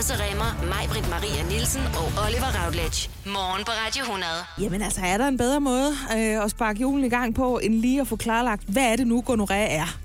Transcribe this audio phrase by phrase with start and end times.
[0.00, 3.10] Lasse Remmer, mig, Britt Maria Nielsen og Oliver Routledge.
[3.26, 4.32] Morgen på Radio 100.
[4.60, 7.74] Jamen altså, er der en bedre måde øh, at sparke julen i gang på, end
[7.74, 9.98] lige at få klarlagt, hvad er det nu, gonoré er?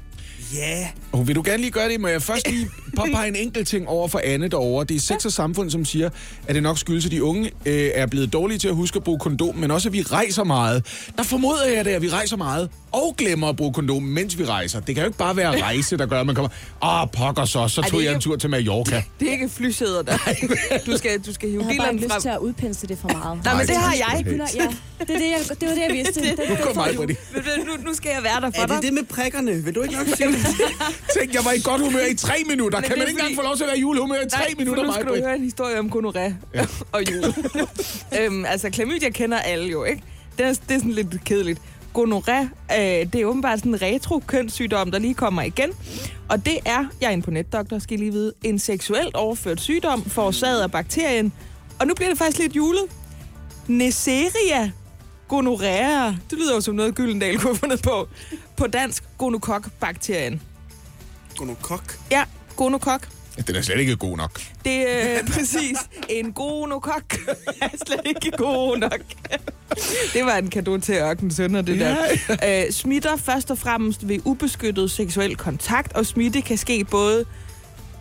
[0.53, 0.87] Ja.
[1.15, 1.99] Oh, vil du gerne lige gøre det?
[2.01, 4.85] Må jeg først lige påpege en enkelt ting over for Anne derovre.
[4.85, 6.09] Det er Sex og Samfund, som siger,
[6.47, 9.03] at det nok skyldes, at de unge øh, er blevet dårlige til at huske at
[9.03, 10.85] bruge kondom, men også, at vi rejser meget.
[11.17, 14.45] Der formoder jeg det, at vi rejser meget og glemmer at bruge kondom, mens vi
[14.45, 14.79] rejser.
[14.79, 16.49] Det kan jo ikke bare være rejse, der gør, at man kommer...
[16.83, 19.03] Åh, oh, pokker så, så det tog jeg en tur til Mallorca.
[19.19, 20.17] Det er ikke flysæder der.
[20.85, 22.21] Du skal, du skal hive Jeg har bare lyst frem.
[22.21, 23.43] til at udpensle det for meget.
[23.43, 24.23] Nej, men det har jeg.
[24.25, 24.33] Ja,
[24.99, 26.21] det, er det, jeg, det var det, jeg vidste.
[26.21, 27.17] Det, Nu kom mig på det.
[27.33, 28.75] Men ved du, Nu, nu skal jeg være der for Er dig.
[28.75, 29.51] det det med prikkerne?
[29.63, 30.45] Vil du ikke nok sige det?
[31.13, 32.79] Tænk, jeg var i godt humør i tre minutter.
[32.79, 34.39] Men Kan man ikke engang fordi- få lov til at være i julehumør i tre
[34.39, 36.65] Nej, minutter, for nu skal du høre en historie om gonoré ja.
[36.93, 37.33] og jul.
[38.19, 40.03] øhm, altså, klamydia kender alle jo, ikke?
[40.37, 41.61] Det er, det er sådan lidt kedeligt.
[41.97, 42.79] Gonoré, øh,
[43.13, 45.69] det er åbenbart sådan en retro-kønssygdom, der lige kommer igen.
[46.29, 50.05] Og det er, jeg er på netdoktor, skal I lige vide, en seksuelt overført sygdom,
[50.09, 51.33] forårsaget af bakterien.
[51.79, 52.83] Og nu bliver det faktisk lidt julet.
[53.67, 54.71] Neisseria
[55.27, 56.07] gonorrhea.
[56.29, 58.07] Det lyder jo som noget, Gyldendal kunne have fundet på.
[58.57, 60.41] På dansk, gonokok-bakterien.
[61.37, 61.97] Gonokok.
[62.11, 62.23] Ja,
[62.55, 63.07] gonokok.
[63.37, 64.41] Ja, Den er slet ikke god nok.
[64.65, 64.73] Det
[65.05, 65.77] er øh, præcis
[66.09, 67.13] en gonokok.
[67.61, 68.99] er slet ikke god nok.
[70.13, 71.95] det var en kado til ørken sønder, det Ja,
[72.27, 72.65] der.
[72.65, 77.25] Øh, smitter først og fremmest ved ubeskyttet seksuel kontakt, og smitte kan ske både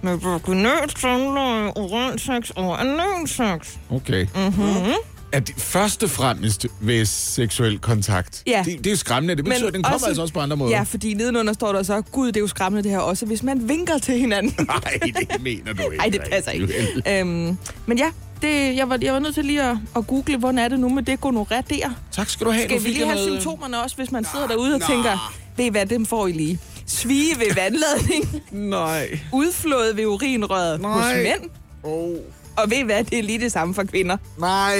[0.02, 3.76] med vaginalt samleje, oralsex og analsex.
[3.90, 4.26] Okay.
[4.34, 4.92] Mm-hmm.
[5.34, 8.42] Er det først og fremmest ved seksuel kontakt?
[8.46, 8.62] Ja.
[8.66, 9.36] Det, det er skræmmende.
[9.36, 10.70] Det betyder, Men at den kommer også- altså også på andre måder.
[10.76, 13.42] Ja, fordi nedenunder står der så, gud, det er jo skræmmende det her også, hvis
[13.42, 14.54] man vinker til hinanden.
[14.66, 14.98] Nej,
[15.30, 15.96] det mener du ikke.
[15.96, 17.20] Nej, det passer ikke.
[17.20, 18.10] øhm, men ja,
[18.42, 20.88] det, jeg, var, jeg var nødt til lige at, at google, hvordan er det nu
[20.88, 21.90] med det gonorrhea der.
[22.12, 22.64] Tak skal du have.
[22.64, 25.68] Skal vi lige have noget- symptomerne også, hvis man sidder derude og tænker, ved I
[25.68, 26.58] hvad, dem får I lige.
[26.86, 29.18] Svige ved vandladning, Nej.
[29.32, 31.22] udflået ved urinrøret hos Nej.
[31.22, 31.50] mænd,
[31.82, 32.16] Oh.
[32.56, 34.16] Og ved I hvad, det er lige det samme for kvinder.
[34.38, 34.76] Nej.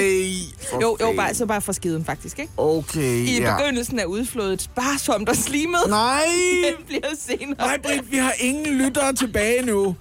[0.71, 2.53] For Jo, jo, bare, så bare for skiden faktisk, ikke?
[2.57, 3.57] Okay, I ja.
[3.57, 5.81] begyndelsen er udflået sparsomt og slimet.
[5.89, 6.25] Nej.
[6.65, 7.57] Det bliver senere.
[7.59, 9.97] Nej, Britt, vi har ingen lyttere tilbage nu.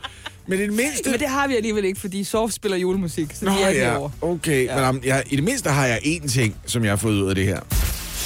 [0.47, 1.09] Men det mindste...
[1.09, 4.07] Men det har vi alligevel ikke, fordi Soft spiller julemusik, så Nå, de er ja.
[4.21, 4.75] Okay, ja.
[4.75, 7.29] men um, jeg, i det mindste har jeg én ting, som jeg har fået ud
[7.29, 7.59] af det her.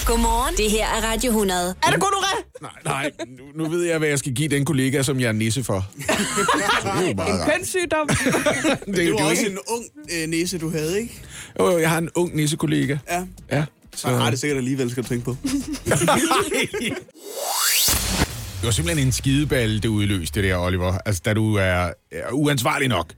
[0.08, 0.56] Godmorgen.
[0.58, 1.76] Det her er Radio 100.
[1.84, 2.44] Er det gonorrhea?
[2.62, 3.12] Nej, nej.
[3.38, 5.86] Nu, nu ved jeg, hvad jeg skal give den kollega, som jeg er nisse for.
[5.98, 8.08] Det er En kønssygdom?
[8.10, 9.52] Det, Det var er jo også ikke...
[9.52, 11.22] en ung øh, næse, du havde, ikke?
[11.60, 12.98] Jo, jo, jeg har en ung nissekollega.
[13.10, 13.24] Ja.
[13.52, 13.66] Ja.
[13.96, 15.36] Så har det sikkert alligevel, skal du tænke på.
[18.58, 20.98] Det var simpelthen en skideball, det udløste, det der, Oliver.
[21.06, 23.14] Altså, da du er, er uansvarlig nok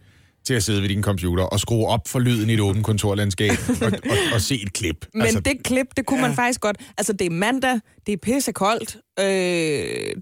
[0.49, 3.51] til at sidde ved din computer og skrue op for lyden i et åbent kontorlandskab
[3.81, 5.05] og, og, og se et klip.
[5.13, 6.27] Men altså, det klip, det kunne ja.
[6.27, 6.77] man faktisk godt...
[6.97, 9.25] Altså, det er mandag, det er pissekoldt, øh,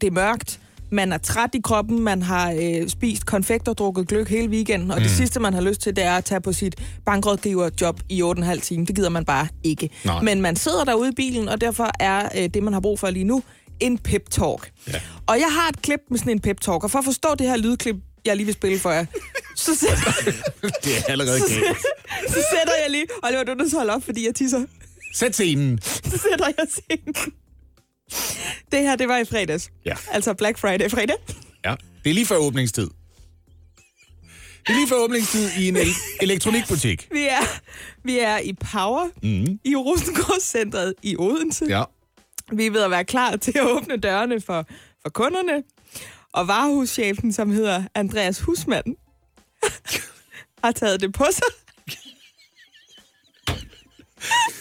[0.02, 0.60] det er mørkt,
[0.92, 4.92] man er træt i kroppen, man har øh, spist konfekt og drukket gløk hele weekenden,
[4.92, 5.04] og mm.
[5.04, 8.60] det sidste, man har lyst til, det er at tage på sit bankrådgiverjob i 8,5
[8.60, 8.86] timer.
[8.86, 9.90] Det gider man bare ikke.
[10.06, 10.22] Nej.
[10.22, 13.10] Men man sidder derude i bilen, og derfor er øh, det, man har brug for
[13.10, 13.44] lige nu,
[13.80, 14.72] en pep-talk.
[14.88, 15.00] Ja.
[15.28, 17.58] Og jeg har et klip med sådan en pep-talk, og for at forstå det her
[17.58, 17.96] lydklip,
[18.28, 19.06] jeg lige vil spille for jer,
[19.56, 20.12] så sætter,
[20.84, 21.78] det er allerede galt.
[22.28, 23.06] så sætter jeg lige...
[23.24, 24.66] Oliver, du er nødt til at holde op, fordi jeg tisser.
[25.14, 25.80] Sæt scenen.
[25.82, 27.16] så sætter jeg scenen.
[28.72, 29.70] Det her, det var i fredags.
[29.86, 29.94] Ja.
[30.12, 31.16] Altså Black Friday fredag.
[31.66, 31.76] Ja.
[32.04, 32.90] Det er lige før åbningstid.
[34.68, 37.08] Det er lige før åbningstid i en el- elektronikbutik.
[37.12, 37.60] Vi er,
[38.04, 39.60] vi er i Power Mm.
[39.66, 41.66] i Rosengårdscentret i Odense.
[41.70, 41.84] Ja.
[42.54, 44.66] Vi er ved at være klar til at åbne dørene for,
[45.02, 45.64] for kunderne.
[46.34, 48.96] Og varehuschefen, som hedder Andreas Husmand,
[50.64, 51.48] har taget det på sig.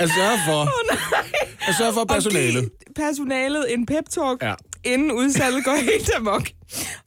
[0.00, 0.62] At sørge for,
[1.68, 2.54] at sørge for og personalet.
[2.54, 4.54] give personalet en pep-talk, Ja.
[4.84, 6.48] inden udsalget går helt amok.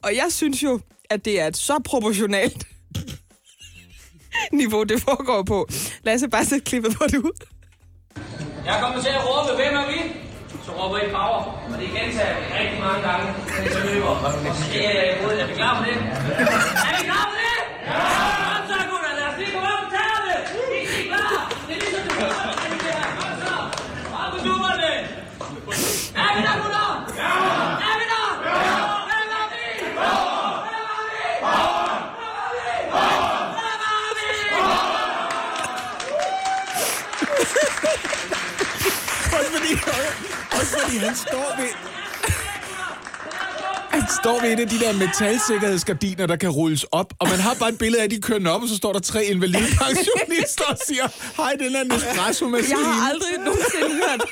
[0.02, 0.80] Og jeg synes jo,
[1.10, 2.66] at det er et så proportionalt
[4.52, 5.68] niveau, det foregår på.
[6.02, 7.46] Lad os bare sætte klippet på det ud.
[8.64, 10.12] Jeg kommer til at råbe, hvem er vi?
[10.64, 13.24] Så råber I power, det gentager vi rigtig mange gange,
[13.58, 14.12] mens jeg løber.
[14.26, 15.34] Og så skriger jeg imod.
[15.42, 15.96] Er vi klar på det?
[16.88, 17.58] er vi klar på det?
[17.86, 18.00] Ja!
[18.48, 20.38] Kom så, gutter, lad os lige komme op og tage det!
[20.76, 21.34] I er klar!
[21.66, 23.08] Det er ligesom det her.
[23.18, 23.54] Kom så!
[24.20, 24.92] Op på dummerne!
[26.24, 26.88] Er vi der, gutter?
[27.22, 27.32] Ja!
[27.88, 28.26] Er vi der?
[28.66, 28.76] Ja!
[29.08, 29.64] Hvem er vi?
[29.96, 30.14] Hvem
[30.94, 31.24] er vi?
[31.44, 32.00] Hvem er vi?
[39.36, 39.72] Også fordi,
[40.60, 41.70] også fordi han står ved,
[44.22, 47.68] står ved et af de der metalsikkerhedsgardiner, der kan rulles op, og man har bare
[47.68, 51.06] et billede af, at de kører op, og så står der tre invalidepensionister og siger,
[51.36, 52.78] hej, den er Nespresso-maskine.
[52.78, 54.22] Jeg har aldrig nogensinde hørt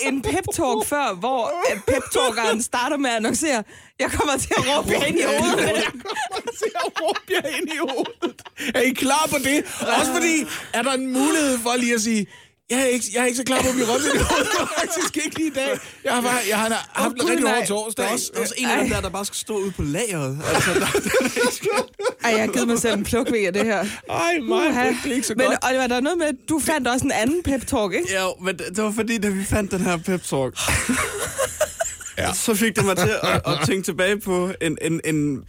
[0.00, 1.52] en pep-talk før, hvor
[1.86, 3.64] pep-talkeren starter med at annoncere,
[4.00, 5.66] jeg kommer til at råbe jer ind i hovedet.
[5.66, 5.84] Jeg
[6.30, 8.42] kommer til at råbe jer ind i hovedet.
[8.74, 9.64] Er I klar på det?
[9.98, 12.26] Også fordi, er der en mulighed for lige at sige,
[12.72, 14.12] jeg er ikke, jeg er ikke så klar på at blive i hovedet.
[14.12, 15.78] Det var faktisk ikke lige i dag.
[16.04, 18.04] Jeg har, bare, jeg har haft en Gud, rigtig hård Der torsdag.
[18.04, 20.38] er også, også en af dem der, der bare skal stå ude på lageret.
[20.54, 20.86] Altså, der,
[22.24, 23.84] Ej, jeg har givet mig selv en pluk ved af det her.
[24.10, 24.86] Ej, mig, Uha.
[24.88, 25.58] det er ikke så Men godt.
[25.68, 28.08] Oliver, der er noget med, at du fandt også en anden pep-talk, ikke?
[28.12, 30.58] ja, men det var fordi, da vi fandt den her pep talk,
[32.18, 32.32] ja.
[32.34, 35.44] så fik det mig til at, at tænke tilbage på en, en, en,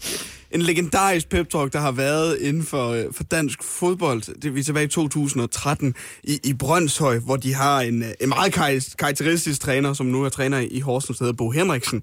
[0.54, 4.22] en legendarisk pep talk, der har været inden for, øh, for dansk fodbold.
[4.22, 8.10] Det er vi er tilbage i 2013 i, i Brøndshøj, hvor de har en, øh,
[8.22, 12.02] en meget kar- karakteristisk træner, som nu er træner i Horsens, der hedder Bo Henriksen,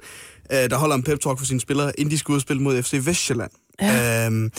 [0.53, 2.63] øh, der holder en pep talk for sine spillere, inden de skal ud og spille
[2.63, 3.51] mod FC Vestjylland.
[3.83, 4.27] Ja.
[4.27, 4.51] Øhm,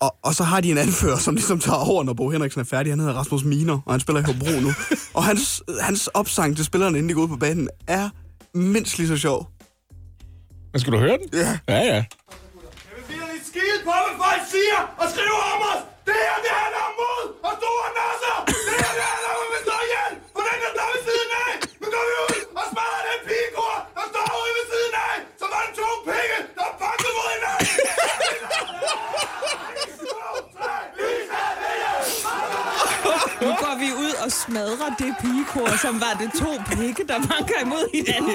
[0.00, 2.64] og, og så har de en anfører, som ligesom tager over, når Bo Henriksen er
[2.64, 2.92] færdig.
[2.92, 4.72] Han hedder Rasmus Miner, og han spiller i Hobro nu.
[5.14, 8.08] og hans, hans opsang til spillerne, inden de går ud på banen, er
[8.54, 9.50] mindst lige så sjov.
[10.72, 11.28] Men skal du høre den?
[11.32, 11.58] Ja.
[11.68, 11.94] Ja, ja.
[11.94, 12.04] Jeg
[12.96, 15.80] vil virkelig skide på, hvad folk siger og skriver om os.
[16.08, 18.36] Det her, det handler om mod og store nasser.
[18.66, 21.30] Det her, det handler om, at vi står ihjel for den, der står ved siden
[21.46, 21.52] af.
[21.80, 25.14] Nu går vi ud og smadrer den pigekor, der står ude ved siden af.
[25.40, 27.78] Så var det to penge, der er banket mod hinanden.
[33.44, 37.54] Nu går vi ud og smadrer det pigekor, som var det to pikke, der banker
[37.64, 38.30] imod hinanden.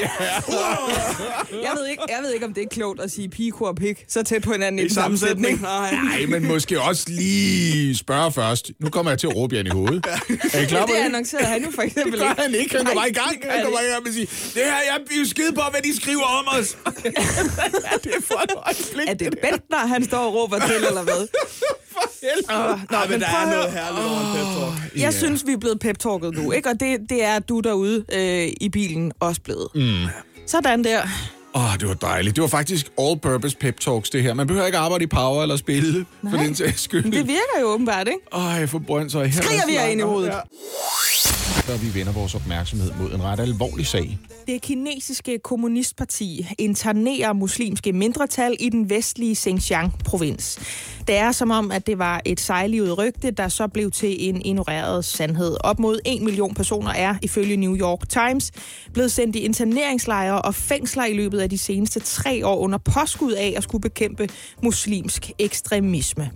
[1.64, 4.06] Jeg, ved ikke, jeg ved ikke, om det er klogt at sige pigekor og pik
[4.08, 5.62] så tæt på hinanden i en sammensætning.
[5.62, 5.92] Nej.
[5.92, 8.72] Nej, men måske også lige spørge først.
[8.80, 10.06] Nu kommer jeg til at råbe jer i hovedet.
[10.54, 11.06] Er I klar på Det det?
[11.06, 12.78] annoncerede han jo for eksempel Det gør han ikke.
[12.78, 13.38] Han bare i gang.
[13.50, 15.96] Han bare i gang med at sige, det her, jeg er skide på, hvad de
[16.02, 16.78] skriver om os.
[17.06, 19.08] ja, det er for et øjeblik.
[19.10, 21.28] Er det Bentner, han står og råber til, eller hvad?
[21.96, 22.80] for helvede?
[22.92, 24.48] Nå, Nej, men der prøv er noget herligt over en pep
[24.92, 25.02] talk.
[25.04, 26.70] Jeg synes, vi er blevet pep-talket nu, ikke?
[26.70, 29.68] Og det, det er du derude øh, i bilen også blevet.
[29.76, 30.06] Mm.
[30.48, 31.02] Sådan der.
[31.56, 32.36] Åh, oh, det var dejligt.
[32.36, 34.34] Det var faktisk all-purpose pep talks, det her.
[34.34, 36.32] Man behøver ikke arbejde i power eller spille, Nej.
[36.32, 37.04] for den sags skyld.
[37.04, 38.20] Men det virker jo åbenbart, ikke?
[38.34, 39.26] Ej, for Brøndshøj.
[39.26, 40.34] Her Skriger vi ind i hovedet.
[41.46, 44.18] Før vi vender vores opmærksomhed mod en ret alvorlig sag.
[44.48, 50.60] Det kinesiske kommunistparti internerer muslimske mindretal i den vestlige Xinjiang-provins.
[51.08, 54.42] Det er som om, at det var et sejlivet rygte, der så blev til en
[54.42, 55.58] ignoreret sandhed.
[55.60, 58.52] Op mod en million personer er, ifølge New York Times,
[58.94, 63.32] blevet sendt i interneringslejre og fængsler i løbet af de seneste tre år under påskud
[63.32, 64.30] af at skulle bekæmpe
[64.64, 66.32] muslimsk ekstremisme.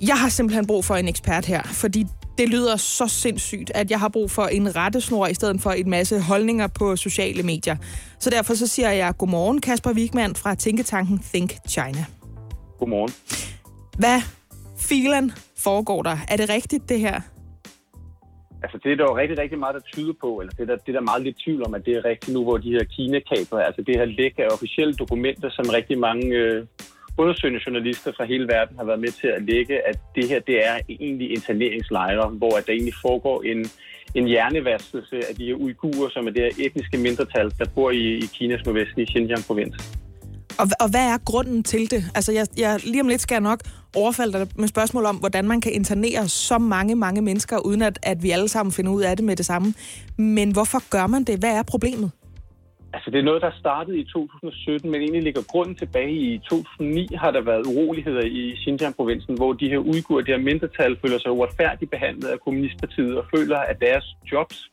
[0.00, 2.06] Jeg har simpelthen brug for en ekspert her, fordi
[2.38, 5.90] det lyder så sindssygt, at jeg har brug for en rettesnor i stedet for en
[5.90, 7.76] masse holdninger på sociale medier.
[8.18, 12.04] Så derfor så siger jeg godmorgen, Kasper Wigman fra Tænketanken Think China.
[12.78, 13.12] Godmorgen.
[13.98, 14.20] Hvad
[14.78, 16.16] filen foregår der?
[16.28, 17.20] Er det rigtigt, det her?
[18.62, 20.76] Altså det er der jo rigtig, rigtig meget, der tyder på, eller det er der,
[20.76, 22.84] det er der meget lidt tvivl om, at det er rigtigt nu, hvor de her
[22.84, 26.66] Kina-kabler, altså det her læk af officielle dokumenter, som rigtig mange øh,
[27.18, 30.66] undersøgende journalister fra hele verden har været med til at lægge, at det her, det
[30.66, 33.66] er egentlig interneringslejre, hvor at der egentlig foregår en,
[34.14, 38.14] en hjernevaskelse af de her uigurer, som er det her etniske mindretal, der bor i,
[38.24, 39.76] i Kinas nordvestlige Xinjiang-provins.
[40.58, 42.04] Og, og hvad er grunden til det?
[42.14, 43.60] Altså, jeg, jeg, lige om lidt skal jeg nok
[43.96, 47.98] overfalde dig med spørgsmål om, hvordan man kan internere så mange, mange mennesker, uden at,
[48.02, 49.74] at vi alle sammen finder ud af det med det samme.
[50.16, 51.38] Men hvorfor gør man det?
[51.38, 52.10] Hvad er problemet?
[52.94, 57.08] Altså, det er noget, der startede i 2017, men egentlig ligger grunden tilbage i 2009,
[57.14, 61.30] har der været uroligheder i Xinjiang-provinsen, hvor de her uigurer, de her mindretal, føler sig
[61.30, 64.70] uretfærdigt behandlet af Kommunistpartiet og føler, at deres jobs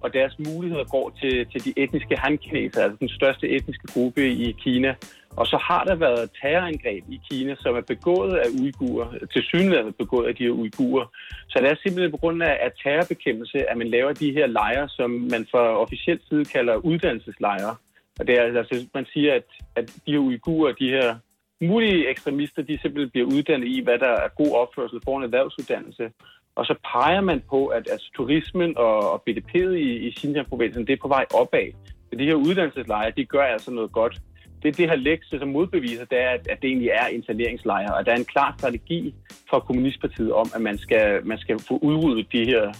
[0.00, 4.52] og deres muligheder går til, til de etniske hankineser, altså den største etniske gruppe i
[4.52, 4.94] Kina.
[5.36, 9.92] Og så har der været terrorangreb i Kina, som er begået af uigurer, til synligheden
[9.92, 11.06] begået af de her uigurer.
[11.48, 14.88] Så det er simpelthen på grund af, af terrorbekæmpelse, at man laver de her lejre,
[14.88, 17.76] som man fra officielt side kalder uddannelseslejre.
[18.18, 19.44] Og det er altså, man siger, at,
[19.76, 21.16] at de her uigurer, de her
[21.60, 26.10] mulige ekstremister, de simpelthen bliver uddannet i, hvad der er god opførsel for en erhvervsuddannelse.
[26.56, 30.92] Og så peger man på, at altså, turismen og, og BDP'et i, i Xinjiang-provinsen, det
[30.92, 31.72] er på vej opad.
[32.08, 34.20] Så de her uddannelseslejre, de gør altså noget godt.
[34.64, 38.06] Det, det her lektie, som modbeviser, det er, at, at det egentlig er interneringslejre, og
[38.06, 39.14] der er en klar strategi
[39.50, 42.72] fra Kommunistpartiet om, at man skal, man skal få udryddet de her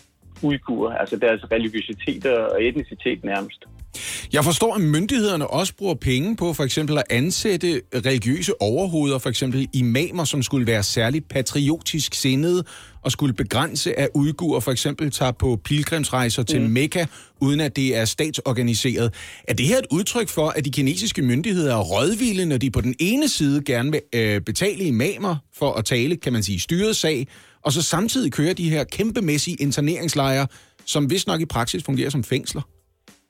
[0.43, 3.64] uigurer, altså deres religiøsitet og etnicitet nærmest.
[4.32, 9.28] Jeg forstår, at myndighederne også bruger penge på for eksempel at ansætte religiøse overhoveder, for
[9.28, 12.64] eksempel imamer, som skulle være særligt patriotisk sindede
[13.02, 16.70] og skulle begrænse, at uigurer for eksempel tager på pilgrimsrejser til Mm.
[16.70, 17.06] Mekka,
[17.40, 19.14] uden at det er statsorganiseret.
[19.48, 22.80] Er det her et udtryk for, at de kinesiske myndigheder er rådvilde, når de på
[22.80, 26.96] den ene side gerne vil øh, betale imamer for at tale, kan man sige, styret
[26.96, 27.26] sag,
[27.64, 30.46] og så samtidig kører de her kæmpemæssige interneringslejre,
[30.84, 32.62] som vist nok i praksis fungerer som fængsler?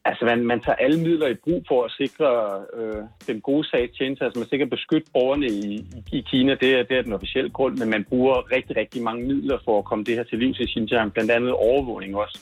[0.06, 2.28] Altså, man, man tager alle midler i brug for at sikre
[2.76, 4.24] øh, den gode sag tjeneste.
[4.24, 6.54] Altså, man sikrer beskytte borgerne i, i, Kina.
[6.54, 9.78] Det er, det er den officielle grund, men man bruger rigtig, rigtig mange midler for
[9.78, 11.12] at komme det her til livs i Xinjiang.
[11.12, 12.38] Blandt andet overvågning også.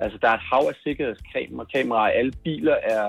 [0.00, 2.12] Altså, der er et hav af sikkerhedskameraer.
[2.18, 3.06] Alle biler er,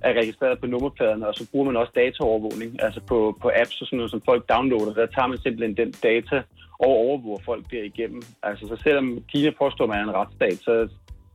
[0.00, 2.82] er registreret på nummerpladerne, og så bruger man også dataovervågning.
[2.82, 4.94] Altså på, på apps og sådan noget, som folk downloader.
[4.94, 6.42] Der tager man simpelthen den data
[6.78, 8.22] og overvåger folk derigennem.
[8.42, 10.88] Altså, så selvom Kina påstår, at man er en retsstat, så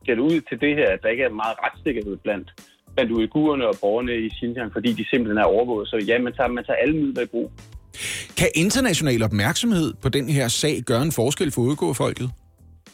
[0.09, 2.47] ser det ud til det her, at der ikke er meget retssikkerhed blandt,
[2.95, 5.87] blandt uigurerne og borgerne i Xinjiang, fordi de simpelthen er overvåget.
[5.87, 7.51] Så ja, man tager, man tager alle midler i brug.
[8.37, 12.29] Kan international opmærksomhed på den her sag gøre en forskel for udgårfolket?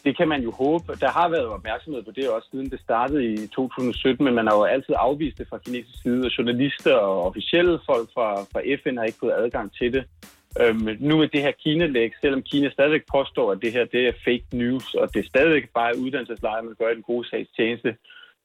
[0.04, 0.92] Det kan man jo håbe.
[1.00, 4.54] Der har været opmærksomhed på det også siden det startede i 2017, men man har
[4.56, 8.96] jo altid afvist det fra kinesisk side, og journalister og officielle folk fra, fra FN
[8.98, 10.04] har ikke fået adgang til det.
[10.60, 14.12] Øhm, nu med det her Kina-læg, selvom Kina stadigvæk påstår, at det her det er
[14.24, 17.96] fake news, og det er stadigvæk bare uddannelseslejre, man gør i den gode sags tjeneste,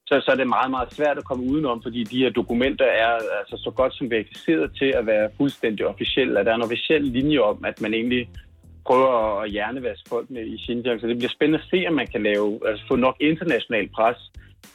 [0.07, 3.11] så, så er det meget, meget svært at komme udenom, fordi de her dokumenter er
[3.39, 6.39] altså, så godt som verificeret til at være fuldstændig officielle.
[6.39, 8.29] At der er en officiel linje om, at man egentlig
[8.85, 11.01] prøver at hjernevaske folkene i Xinjiang.
[11.01, 14.17] Så det bliver spændende at se, om man kan lave, altså få nok international pres,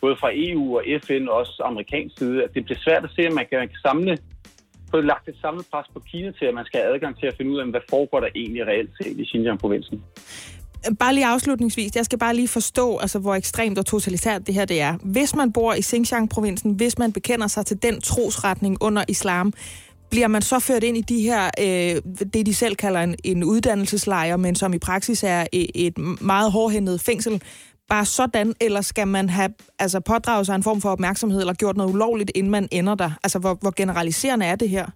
[0.01, 2.45] både fra EU og FN og også amerikansk side.
[2.45, 4.19] At det bliver svært at se, om man kan, man kan samle,
[4.91, 7.35] fået lagt et samlet pres på Kina til, at man skal have adgang til at
[7.37, 10.03] finde ud af, hvad foregår der egentlig reelt set i Xinjiang-provinsen.
[10.99, 14.65] Bare lige afslutningsvis, jeg skal bare lige forstå, altså, hvor ekstremt og totalitært det her
[14.65, 14.99] det er.
[15.03, 19.53] Hvis man bor i Xinjiang-provinsen, hvis man bekender sig til den trosretning under islam,
[20.11, 22.03] bliver man så ført ind i de her, øh,
[22.33, 26.53] det de selv kalder en, en uddannelseslejr, men som i praksis er et, et meget
[26.53, 27.43] hårdhændet fængsel,
[27.89, 31.77] bare sådan, eller skal man have altså, pådraget sig en form for opmærksomhed, eller gjort
[31.77, 33.11] noget ulovligt, inden man ender der?
[33.25, 34.87] Altså, hvor, hvor generaliserende er det her?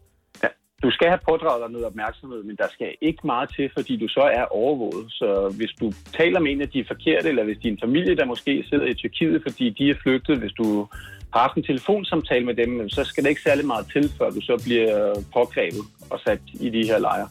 [0.42, 0.48] Ja,
[0.82, 4.08] du skal have pådraget dig noget opmærksomhed, men der skal ikke meget til, fordi du
[4.08, 5.06] så er overvåget.
[5.12, 8.64] Så hvis du taler med en af de forkerte, eller hvis din familie, der måske
[8.70, 10.86] sidder i Tyrkiet, fordi de er flygtet, hvis du
[11.32, 14.40] har haft en telefonsamtale med dem, så skal det ikke særlig meget til, før du
[14.40, 17.28] så bliver pågrebet og sat i de her lejre.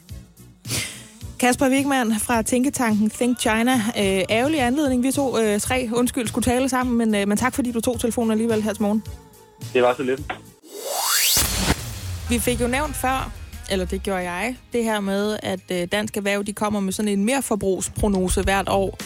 [1.40, 3.72] Kasper Wigman fra Tænketanken Think China.
[3.72, 7.54] Øh, ærgerlig anledning, vi to øh, tre, undskyld, skulle tale sammen, men, øh, men tak
[7.54, 9.02] fordi du tog telefonen alligevel her til morgen.
[9.74, 10.20] Det var så lidt.
[12.28, 13.32] Vi fik jo nævnt før,
[13.70, 17.08] eller det gjorde jeg, det her med, at øh, Dansk Erhverv de kommer med sådan
[17.08, 18.98] en merforbrugsprognose hvert år.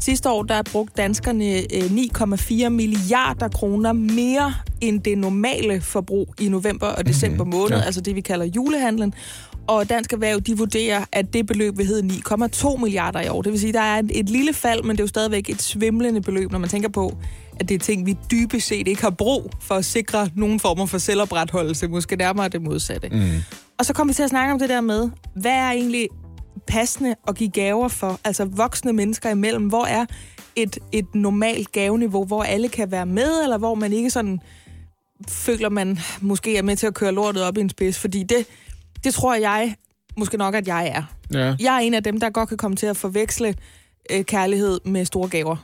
[0.00, 6.48] Sidste år der brugte danskerne øh, 9,4 milliarder kroner mere end det normale forbrug i
[6.48, 7.82] november og december måned, Ja.
[7.84, 9.14] altså det vi kalder julehandlen.
[9.66, 13.42] Og Dansk Erhverv de vurderer, at det beløb vil hedde 9,2 milliarder i år.
[13.42, 15.62] Det vil sige, der er et, et lille fald, men det er jo stadigvæk et
[15.62, 17.16] svimlende beløb, når man tænker på,
[17.60, 20.86] at det er ting, vi dybest set ikke har brug for at sikre nogen former
[20.86, 23.08] for selvopretholdelse, måske nærmere det modsatte.
[23.08, 23.30] Mm.
[23.78, 26.08] Og så kommer vi til at snakke om det der med, hvad er egentlig
[26.66, 29.66] passende at give gaver for, altså voksne mennesker imellem.
[29.66, 30.06] Hvor er
[30.56, 34.40] et, et normalt gaveniveau, hvor alle kan være med, eller hvor man ikke sådan
[35.28, 38.46] føler, man måske er med til at køre lortet op i en spids, fordi det,
[39.04, 39.74] det tror jeg
[40.16, 41.02] måske nok, at jeg er.
[41.38, 41.54] Ja.
[41.60, 43.54] Jeg er en af dem, der godt kan komme til at forveksle
[44.12, 45.56] øh, kærlighed med store gaver.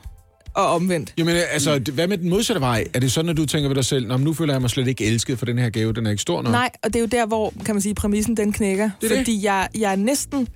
[0.53, 1.13] Og omvendt.
[1.17, 2.85] Jamen, altså, hvad med den modsatte vej?
[2.93, 5.05] Er det sådan, at du tænker ved dig selv, nu føler jeg mig slet ikke
[5.05, 6.51] elsket, for den her gave, den er ikke stor nok?
[6.51, 8.89] Nej, og det er jo der, hvor, kan man sige, præmissen den knækker.
[9.01, 9.17] Det er det.
[9.17, 10.47] fordi jeg, jeg er næsten,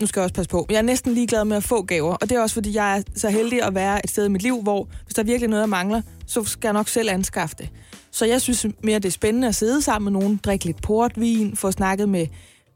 [0.00, 2.14] nu skal jeg også passe på, jeg er næsten ligeglad med at få gaver.
[2.14, 4.42] Og det er også, fordi jeg er så heldig at være et sted i mit
[4.42, 7.56] liv, hvor hvis der virkelig er noget, jeg mangler, så skal jeg nok selv anskaffe
[7.58, 7.68] det.
[8.18, 11.56] Så jeg synes mere, det er spændende at sidde sammen med nogen, drikke lidt portvin,
[11.56, 12.26] få snakket med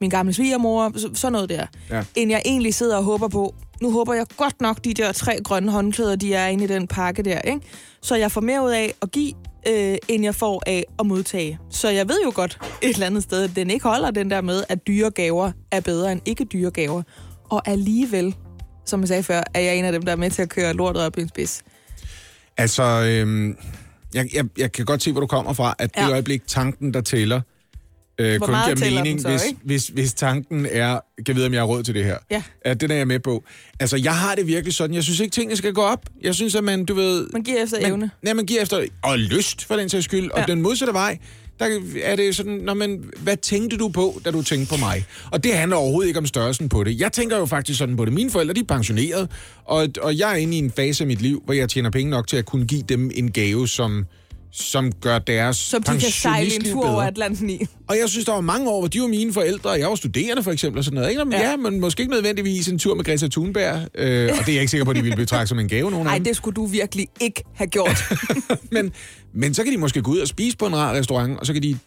[0.00, 1.66] min gamle svigermor, så- sådan noget der.
[1.90, 2.04] Ja.
[2.14, 5.38] End jeg egentlig sidder og håber på, nu håber jeg godt nok, de der tre
[5.44, 7.61] grønne håndklæder, de er inde i den pakke der, ikke?
[8.02, 9.32] Så jeg får mere ud af at give,
[9.68, 11.58] øh, end jeg får af at modtage.
[11.70, 14.40] Så jeg ved jo godt et eller andet sted, at den ikke holder den der
[14.40, 17.02] med, at dyre gaver er bedre end ikke dyre gaver.
[17.50, 18.34] Og alligevel,
[18.87, 20.72] som jeg sagde før, er jeg en af dem, der er med til at køre
[20.75, 21.62] lortet op i en spids.
[22.56, 23.56] Altså, øhm,
[24.14, 26.11] jeg, jeg, jeg kan godt se, hvor du kommer fra, at det Ja.
[26.11, 27.40] øjeblik, tanken, der tæller,
[28.19, 31.61] øh, Hvor kun giver mening, så, hvis, hvis, hvis tanken er, kan vide, om jeg
[31.61, 32.16] har råd til det her.
[32.31, 32.42] Ja.
[32.66, 32.75] ja.
[32.75, 33.45] den er jeg med på.
[33.81, 36.07] Altså, jeg har det virkelig sådan, jeg synes ikke, tingene skal gå op.
[36.23, 37.28] Jeg synes, at man, du ved...
[37.33, 38.11] Man giver efter man, evne.
[38.26, 38.85] Ja, man giver efter...
[39.02, 40.31] Og lyst, for den sags skyld.
[40.31, 40.45] Og Ja.
[40.47, 41.19] den modsatte vej,
[41.62, 45.04] der er det sådan, Nå, men, hvad tænkte du på, da du tænkte på mig?
[45.31, 47.00] Og det handler overhovedet ikke om størrelsen på det.
[47.00, 48.12] Jeg tænker jo faktisk sådan på det.
[48.12, 49.31] Mine forældre, de er pensioneret,
[49.64, 52.11] og, og jeg er inde i en fase af mit liv, hvor jeg tjener penge
[52.11, 54.07] nok til at kunne give dem en gave, som
[54.52, 57.02] som gør deres Som de kan sejle en tur over.
[57.02, 57.66] Atlanten i.
[57.88, 59.94] Og jeg synes, der var mange år, hvor de var mine forældre, og jeg var
[59.94, 61.11] studerende for eksempel, og sådan noget.
[61.11, 61.23] Ikke?
[61.30, 61.40] Ja.
[61.40, 61.50] Ja.
[61.50, 64.61] ja, men måske ikke nødvendigvis en tur med Greta Thunberg, øh, og det er jeg
[64.62, 66.66] ikke sikker på, at de ville betragte som en gave, nogen Nej, det skulle du
[66.66, 68.02] virkelig ikke have gjort.
[68.73, 68.92] men,
[69.35, 71.52] men så kan de måske gå ud og spise på en rar restaurant, og så
[71.52, 71.78] kan de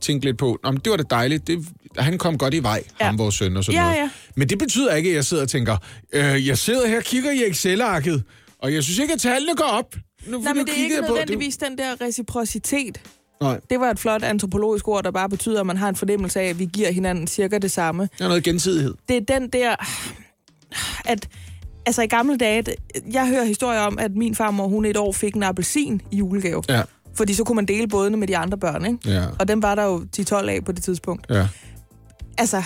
[0.00, 1.66] tænke lidt på, om det var det dejligt, det,
[1.98, 2.82] han kom godt i vej.
[3.00, 3.06] Ja.
[3.06, 3.96] ham vores søn og sådan Ja, noget.
[3.96, 4.10] ja.
[4.36, 5.76] Men det betyder ikke, at jeg sidder og tænker,
[6.12, 8.22] øh, jeg sidder her og kigger i Excel-arket,
[8.58, 9.94] og jeg synes ikke, at tallene går op.
[10.26, 13.00] Nu, Nej, men det er ikke jeg på nødvendigvis den der reciprocitet.
[13.40, 16.40] Nej, Det var et flot antropologisk ord, der bare betyder, at man har en fornemmelse
[16.40, 18.08] af, at vi giver hinanden cirka det samme.
[18.18, 18.94] der er noget gensidighed.
[19.08, 19.74] Det er den der,
[21.04, 21.28] at
[21.86, 22.64] altså i gamle dage,
[23.12, 26.62] jeg hører historier om, at min farmor, hun et år fik en appelsin i julegave.
[26.68, 26.82] Ja,
[27.14, 28.98] Fordi så kunne man dele bådene med de andre børn, ikke?
[29.10, 31.26] ja, Og dem var der jo 10-12 af på det tidspunkt.
[31.30, 31.48] ja.
[32.38, 32.62] Altså,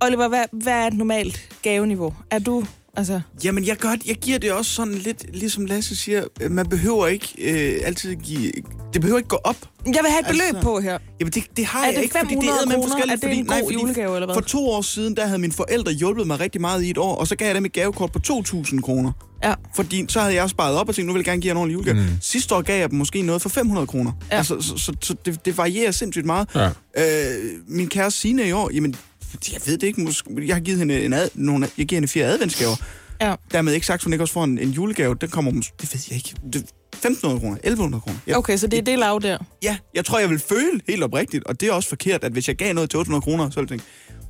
[0.00, 2.14] Oliver, hvad, hvad er et normalt gaveniveau?
[2.30, 2.64] Er du,
[2.96, 3.20] altså...
[3.44, 7.06] Jamen, jeg, gør, jeg giver det også sådan lidt, ligesom Lasse siger, øh, man behøver
[7.06, 8.52] ikke øh, altid give...
[8.92, 9.56] Det behøver ikke gå op.
[9.86, 10.98] Jeg vil have et beløb Altså, på her.
[11.20, 12.88] Jamen, det, det har Er jeg det ikke, fordi det 500 er kroner?
[12.88, 13.12] forskelligt.
[13.24, 14.34] Er det fordi, en god julegave, eller hvad?
[14.34, 17.14] For to år siden, der havde mine forældre hjulpet mig rigtig meget i et år,
[17.16, 19.12] og så gav jeg dem et gavekort på 2.000 kroner.
[19.44, 19.54] Ja.
[19.76, 21.58] Fordi så havde jeg sparet op og tænkt, nu vil jeg gerne give jer en
[21.58, 21.96] ordentlig julegave.
[21.96, 22.06] Mm.
[22.20, 24.12] Sidste år gav jeg dem måske noget for 500 kroner.
[24.30, 24.36] Ja.
[24.36, 26.48] Altså, så, så, så det, det varierer sindssygt meget.
[26.54, 26.68] Ja.
[26.98, 28.94] Øh, min kæreste Signe i år, jamen,
[29.52, 32.08] jeg ved det ikke, måske, jeg har givet hende en ad, nogle, jeg giver hende
[32.08, 32.76] fire adventsgaver.
[33.20, 33.34] Ja.
[33.52, 35.14] Dermed ikke sagt, at hun ikke også får en, en julegave.
[35.20, 36.64] Den kommer, det ved jeg ikke, det,
[36.96, 38.18] 1.500 kroner, 1.100 kroner.
[38.26, 39.38] Jeg, Okay, så det er det lav der.
[39.62, 42.48] Ja, jeg tror, jeg vil føle helt oprigtigt, og det er også forkert, at hvis
[42.48, 43.84] jeg gav noget til 800 kroner, så ville jeg tænke,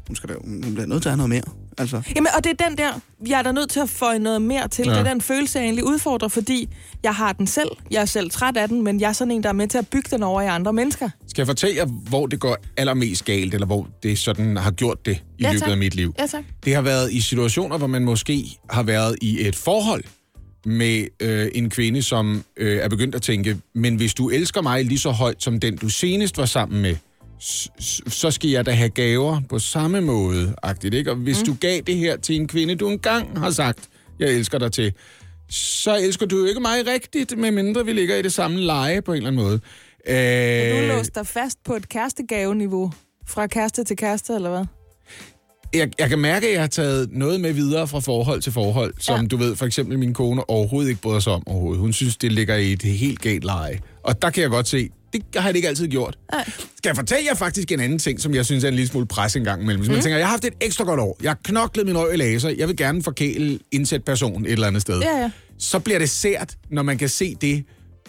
[0.06, 1.42] hun, skal da, hun bliver nødt til at have noget mere.
[1.78, 2.92] Altså, Jamen, og det er den der,
[3.28, 4.84] jeg er da nødt til at få noget mere til.
[4.86, 4.90] Ja.
[4.90, 6.68] Det er den følelse, jeg egentlig udfordrer, fordi
[7.02, 7.68] jeg har den selv.
[7.90, 9.78] Jeg er selv træt af den, men jeg er sådan en, der er med til
[9.78, 11.08] at bygge den over i andre mennesker.
[11.28, 15.06] Skal jeg fortælle jer, hvor det går allermest galt, eller hvor det sådan har gjort
[15.06, 15.70] det i Ja, løbet tak.
[15.70, 16.14] af mit liv?
[16.18, 16.44] Ja, tak.
[16.64, 20.04] Det har været i situationer, hvor man måske har været i et forhold
[20.66, 24.84] med øh, en kvinde, som øh, er begyndt at tænke, men hvis du elsker mig
[24.84, 26.96] lige så højt som den, du senest var sammen med,
[28.08, 31.10] så skal jeg da have gaver på samme måde, agtigt, ikke?
[31.10, 31.46] Og hvis mm.
[31.46, 33.78] du gav det her til en kvinde, du engang har sagt,
[34.18, 34.92] jeg elsker dig til,
[35.50, 39.12] så elsker du jo ikke mig rigtigt, medmindre vi ligger i det samme leje på
[39.12, 39.60] en eller anden måde.
[40.08, 42.92] Øh, du låst dig fast på et kærestegaveniveau?
[43.26, 44.64] Fra kæreste til kæreste, eller hvad?
[45.74, 48.94] jeg, jeg kan mærke, at jeg har taget noget med videre fra forhold til forhold,
[48.98, 49.26] som Ja.
[49.26, 51.80] du ved, for eksempel min kone overhovedet ikke bryder sig om overhovedet.
[51.80, 53.80] Hun synes, det ligger i et helt galt leje.
[54.02, 56.18] Og der kan jeg godt se, det har det ikke altid gjort.
[56.32, 56.44] Nej.
[56.76, 59.06] Skal jeg fortælle jer faktisk en anden ting, som jeg synes er en lille smule
[59.06, 59.84] pres en gang imellem.
[59.84, 61.16] Så man tænker, jeg har haft et ekstra godt år.
[61.22, 62.48] Jeg har knoklet min røv i laser.
[62.48, 65.00] Jeg vil gerne forkæle indsæt person et eller andet sted.
[65.00, 65.30] Ja, ja.
[65.58, 67.64] Så bliver det sært, når man kan se det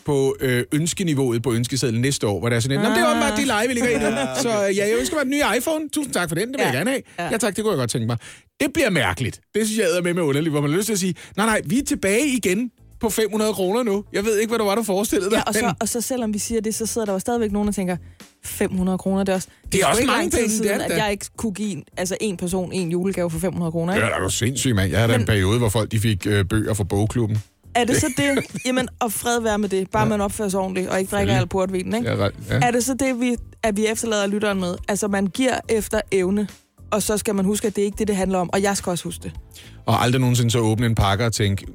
[0.06, 3.10] på øh, ønskeniveauet på ønskesedlen næste år, hvor der er sådan Nå, men det er
[3.12, 4.18] åbenbart de leje, vi ligger i nu.
[4.42, 5.90] Så øh, ja, jeg ønsker mig en ny iPhone.
[5.90, 6.66] Tusind tak for den, det vil Ja.
[6.66, 7.02] jeg gerne have.
[7.20, 7.24] Ja.
[7.32, 8.18] Ja tak, det kunne jeg godt tænke mig.
[8.60, 9.40] Det bliver mærkeligt.
[9.56, 11.46] Det synes jeg er med med underligt, hvor man har lyst til at sige, nej,
[11.46, 14.04] nej, vi er tilbage igen på 500 kroner nu.
[14.14, 15.38] Jeg ved ikke, hvad det var, du forestillede dig.
[15.38, 17.52] Ja, og så, men og så selvom vi siger det, så sidder der jo stadigvæk
[17.52, 17.98] nogen, der tænker,
[18.44, 19.48] 500 kroner, det er også...
[19.72, 20.96] Det er sgu også ikke mange penge, det er siden, det at da.
[21.04, 24.14] jeg ikke kunne give en, altså en person en julegave for 500 kroner, Det ikke?
[24.16, 24.92] er da sindssygt, mand.
[24.92, 27.38] Jeg havde da en Men- periode, hvor folk de fik øh, bøger fra bogklubben.
[27.76, 28.40] Er det så det?
[28.66, 29.90] Jamen, og fred være med det.
[29.92, 30.10] Bare ja.
[30.10, 32.08] man opfører sig ordentligt, og ikke drikker al portvinen, ikke?
[32.10, 32.60] Er ret, ja.
[32.60, 34.76] Er det så det, vi, at vi efterlader lytteren med?
[34.88, 36.48] Altså, man giver efter evne,
[36.92, 38.50] og så skal man huske, at det er ikke det, det handler om.
[38.54, 39.32] Og jeg skal også huske det.
[39.86, 41.66] Og aldrig nogensinde så åbne en pakke og tænke,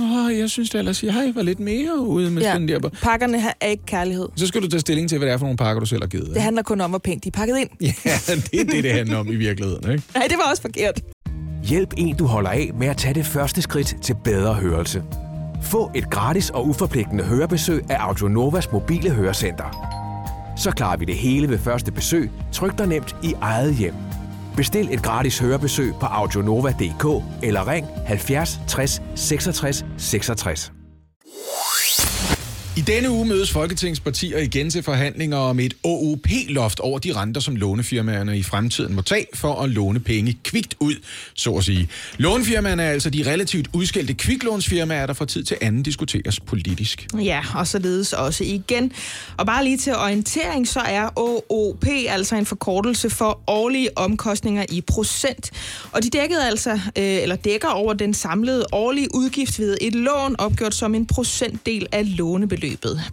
[0.00, 2.54] Åh, jeg synes da ellers, jeg var lidt mere ude med ja.
[2.54, 2.88] den der.
[3.02, 4.28] Pakkerne her er ikke kærlighed.
[4.36, 6.08] Så skal du tage stilling til, hvad det er for nogle pakker, du selv har
[6.08, 6.30] givet.
[6.34, 7.68] Det handler kun om, hvor pænt de er pakket ind.
[7.80, 7.86] Ja,
[8.26, 10.04] det er det, det handler om i virkeligheden, ikke?
[10.14, 11.00] Nej, det var også forkert.
[11.64, 15.02] Hjælp en, du holder af med at tage det første skridt til bedre hørelse.
[15.62, 19.90] Få et gratis og uforpligtende hørebesøg af Audionovas mobile hørecenter.
[20.56, 23.94] Så klarer vi det hele ved første besøg, tryk dig nemt i eget hjem.
[24.56, 27.04] Bestil et gratis hørebesøg på audionova.dk
[27.42, 30.72] eller ring 70 60 66 66.
[32.76, 37.40] I denne uge mødes Folketingets partier igen til forhandlinger om et OUP-loft over de renter,
[37.40, 40.94] som lånefirmaerne i fremtiden må tage for at låne penge kvikt ud,
[41.34, 41.88] så at sige.
[42.18, 47.06] Lånefirmaerne er altså de relativt udskældte kviklånsfirmaer, der fra tid til anden diskuteres politisk.
[47.18, 48.92] Ja, og således også igen.
[49.36, 54.80] Og bare lige til orientering, så er OOP altså en forkortelse for årlige omkostninger i
[54.80, 55.50] procent.
[55.92, 60.36] Og de dækkede altså, øh, eller dækker over den samlede årlige udgift ved et lån,
[60.38, 62.63] opgjort som en procentdel af lånebeløbet.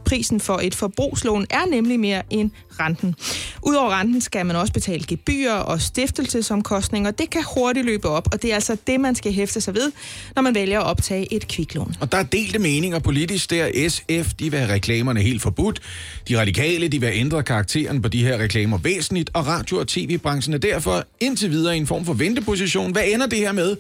[0.05, 3.15] Prisen for et forbrugslån er nemlig mere end renten.
[3.63, 7.11] Udover renten skal man også betale gebyrer og stiftelsesomkostninger.
[7.11, 9.91] Det kan hurtigt løbe op, og det er altså det, man skal hæfte sig ved,
[10.35, 11.95] når man vælger at optage et kviklån.
[11.99, 13.89] Og der er delte meninger politisk der.
[13.89, 15.79] SF, de vil have reklamerne helt forbudt.
[16.27, 19.29] De radikale, de vil have ændret karakteren på de her reklamer væsentligt.
[19.33, 22.91] Og radio- og tv-branchen er derfor indtil videre i en form for venteposition.
[22.91, 23.77] Hvad ender det her med?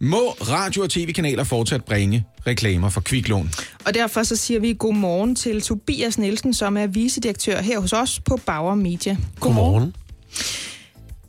[0.00, 3.50] Må radio- og tv-kanaler fortsat bringe reklamer for kviklån?
[3.86, 8.20] Og derfor så siger vi godmorgen til Tobias Nielsen, som er vicedirektør her hos os
[8.20, 9.16] på Bauer Media.
[9.40, 9.94] Godmorgen.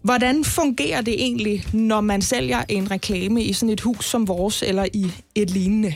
[0.01, 4.63] Hvordan fungerer det egentlig, når man sælger en reklame i sådan et hus som vores,
[4.63, 5.95] eller i et lignende?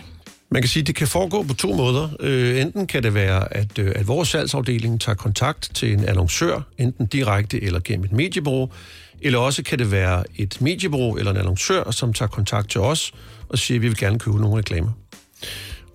[0.49, 2.09] Man kan sige, at det kan foregå på to måder.
[2.19, 6.61] Øh, enten kan det være, at, øh, at vores salgsafdeling tager kontakt til en annoncør,
[6.77, 8.69] enten direkte eller gennem et mediebureau,
[9.23, 13.11] eller også kan det være et mediebureau eller en annoncør, som tager kontakt til os
[13.49, 14.91] og siger, at vi vil gerne købe nogle reklamer.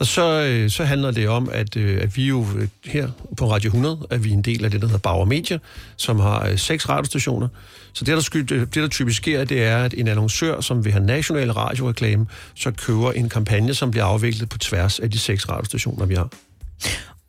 [0.00, 3.50] Og så, øh, så handler det om, at, øh, at vi jo øh, her på
[3.52, 5.58] Radio 100, at vi er en del af det, der hedder Bauer Media,
[5.96, 7.48] som har seks radiostationer.
[7.92, 10.92] Så det der, sky, det, der typisk sker, det er, at en annoncør, som vil
[10.92, 15.48] have national radioreklame, så køber en kampagne, som bliver afviklet på tværs af de seks
[15.48, 16.28] radiostationer, vi har.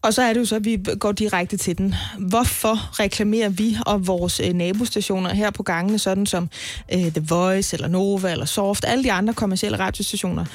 [0.01, 1.95] Og så er det jo så, at vi går direkte til den.
[2.19, 6.49] Hvorfor reklamerer vi og vores øh, nabostationer her på gangene, sådan som
[6.93, 10.45] øh, The Voice, eller Nova, eller Soft, alle de andre kommercielle radiostationer,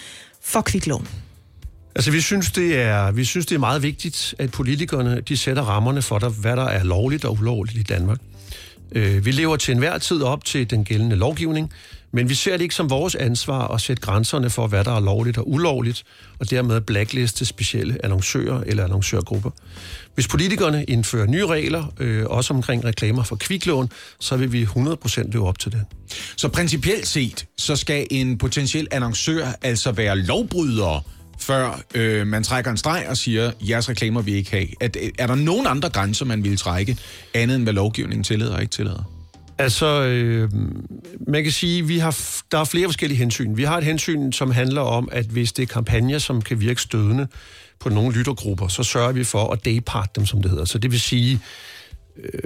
[0.42, 1.09] for kviklån?
[1.94, 5.62] Altså, vi synes, det er, vi synes, det er meget vigtigt, at politikerne de sætter
[5.62, 8.18] rammerne for, der, hvad der er lovligt og ulovligt i Danmark.
[8.92, 11.72] Øh, vi lever til enhver tid op til den gældende lovgivning,
[12.14, 15.00] men vi ser det ikke som vores ansvar at sætte grænserne for, hvad der er
[15.00, 16.05] lovligt og ulovligt,
[16.38, 19.50] og dermed blackliste specielle annoncører eller annoncørgrupper.
[20.14, 25.31] Hvis politikerne indfører nye regler, øh, også omkring reklamer for kviklån, så vil vi 100%
[25.33, 25.85] leve op til det.
[26.37, 31.05] Så principielt set, så skal en potentiel annoncør altså være lovbryder,
[31.38, 34.66] før øh, man trækker en streg og siger, jeres reklamer vil I ikke have.
[34.81, 36.98] Er, øh, er der nogen andre grænser, man vil trække,
[37.35, 39.13] andet end hvad lovgivningen tillader og ikke tillader?
[39.59, 40.51] Altså, øh,
[41.29, 42.19] man kan sige, vi har,
[42.53, 43.57] der er flere forskellige hensyn.
[43.57, 46.81] Vi har et hensyn, som handler om, at hvis det er kampagner, som kan virke
[46.81, 47.27] stødende
[47.81, 50.64] på nogle lyttergrupper, så sørger vi for at daypart dem, som det hedder.
[50.64, 51.40] Så det vil sige,
[52.17, 52.40] øh,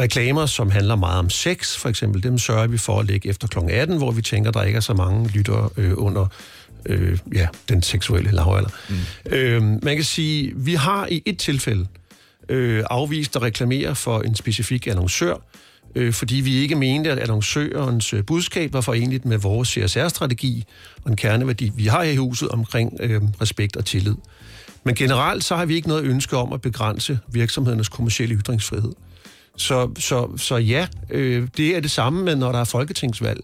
[0.00, 3.48] reklamer, som handler meget om sex, for eksempel, dem sørger vi for at lægge efter
[3.48, 3.58] kl.
[3.70, 6.26] 18, hvor vi tænker, der ikke er så mange lyttere øh, under
[6.86, 8.70] øh, ja, den seksuelle lavalder.
[8.88, 8.96] Mm.
[9.32, 11.86] Øh, man kan sige, vi har i et tilfælde
[12.48, 15.34] øh, afvist at reklamere for en specifik annoncør,
[15.94, 20.64] øh, fordi vi ikke mente, at annoncørens øh, budskab var forenligt med vores CSR-strategi
[21.04, 24.14] og en kerneværdi, vi har her i huset omkring øh, respekt og tillid.
[24.84, 28.92] Men generelt så har vi ikke noget ønske om at begrænse virksomhedernes kommersielle ytringsfrihed.
[29.56, 33.40] Så, så, så ja, øh, det er det samme med, når der er folketingsvalg.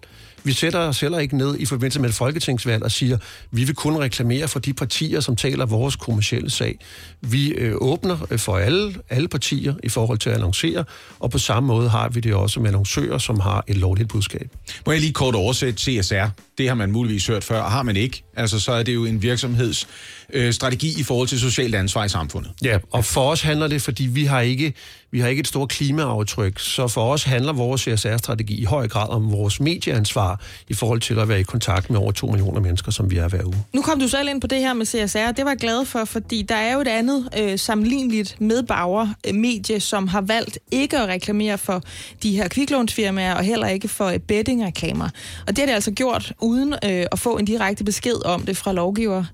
[0.46, 3.18] Vi sætter os heller ikke ned i forbindelse med et folketingsvalg og siger,
[3.50, 6.78] vi vil kun reklamere for de partier, som taler vores kommersielle sag.
[7.20, 10.84] Vi øh, åbner øh, for alle, alle partier i forhold til at annoncere,
[11.18, 14.50] og på samme måde har vi det også med annoncører, som har et lovligt budskab.
[14.86, 16.26] Må jeg lige kort oversætte CSR?
[16.58, 19.04] Det har man muligvis hørt før, og har man ikke, altså så er det jo
[19.04, 19.88] en virksomheds
[20.32, 22.50] øh, strategi i forhold til socialt ansvar i samfundet.
[22.64, 24.74] Ja, og for os handler det, fordi vi har ikke,
[25.10, 29.08] vi har ikke et stort klimaaftryk, så for os handler vores CSR-strategi i høj grad
[29.08, 32.92] om vores medieansvar i forhold til at være i kontakt med over 2 millioner mennesker,
[32.92, 33.64] som vi er hver uge.
[33.72, 36.04] Nu kom du selv ind på det her med CSR, det var jeg glad for,
[36.04, 40.98] fordi der er jo et andet øh, sammenligneligt medbauer øh, medie, som har valgt ikke
[40.98, 41.82] at reklamere for
[42.22, 45.08] de her kviklånsfirmaer, og heller ikke for øh, bettingreklamer.
[45.46, 48.56] Og det har det altså gjort, uden øh, at få en direkte besked om det
[48.56, 49.24] fra lovgiver.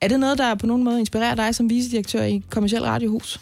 [0.00, 3.40] Er det noget, der på nogen måde inspirerer dig som vicedirektør i Kommersiel Radiohus?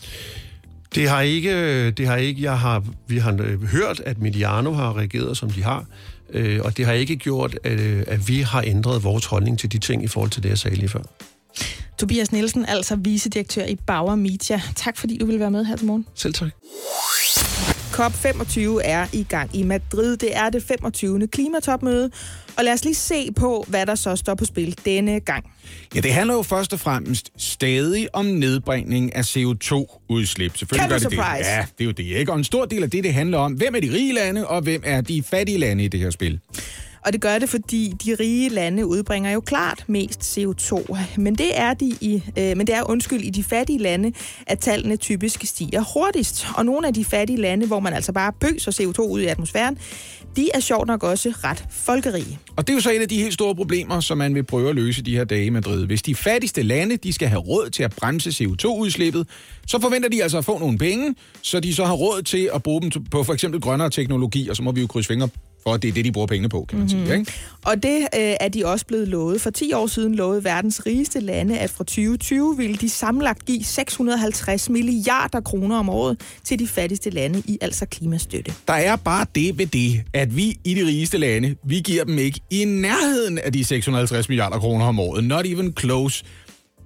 [0.94, 4.96] Det har ikke, det har ikke, jeg har, vi har øh, hørt, at Mediano har
[4.98, 5.86] reageret, som de har,
[6.30, 9.72] øh, og det har ikke gjort, at, øh, at vi har ændret vores holdning til
[9.72, 11.02] de ting i forhold til det, jeg sagde lige før.
[11.98, 14.62] Tobias Nielsen, altså vicedirektør i Bauer Media.
[14.76, 16.06] Tak fordi du ville være med her til morgen.
[16.14, 16.48] Selv tak.
[17.92, 20.16] COP25 er i gang i Madrid.
[20.16, 21.26] Det er det 25.
[21.26, 22.10] klimatopmøde.
[22.58, 25.50] Og lad os lige se på, hvad der så står på spil denne gang.
[25.94, 30.56] Ja, det handler jo først og fremmest stadig om nedbringning af CO2-udslip.
[30.56, 31.16] Selvfølgelig gør det det.
[31.16, 32.32] Ja, det er jo det, ikke?
[32.32, 34.60] Og en stor del af det, det handler om, hvem er de rige lande, og
[34.62, 36.40] hvem er de fattige lande i det her spil.
[37.06, 40.96] Og det gør det, fordi de rige lande udbringer jo klart mest CO2.
[41.16, 44.12] Men det er, de i, øh, men det er undskyld i de fattige lande,
[44.46, 46.46] at tallene typisk stiger hurtigst.
[46.54, 49.78] Og nogle af de fattige lande, hvor man altså bare pøser CO2 ud i atmosfæren,
[50.36, 52.38] de er sjovt nok også ret folkerige.
[52.56, 54.68] Og det er jo så et af de helt store problemer, som man vil prøve
[54.68, 55.86] at løse de her dage i Madrid.
[55.86, 59.26] Hvis de fattigste lande de skal have råd til at bremse CO2-udslippet,
[59.66, 62.62] så forventer de altså at få nogle penge, så de så har råd til at
[62.62, 65.28] bruge dem på for eksempel grønnere teknologi, og så må vi jo krydse fingre
[65.62, 67.06] for, at det er det, de bruger pengene på, kan man mm-hmm.
[67.06, 67.18] sige.
[67.18, 67.32] Ikke?
[67.64, 69.40] Og det øh, er de også blevet lovet.
[69.40, 73.64] For 10 år siden lovede verdens rigeste lande, at fra 2020 ville de samlet give
[73.64, 78.52] 650 milliarder kroner om året til de fattigste lande i altså klimastøtte.
[78.68, 82.18] Der er bare det ved det, at vi i de rigeste lande, vi giver dem
[82.18, 85.24] ikke i nærheden af de 650 milliarder kroner om året.
[85.24, 86.24] Not even close.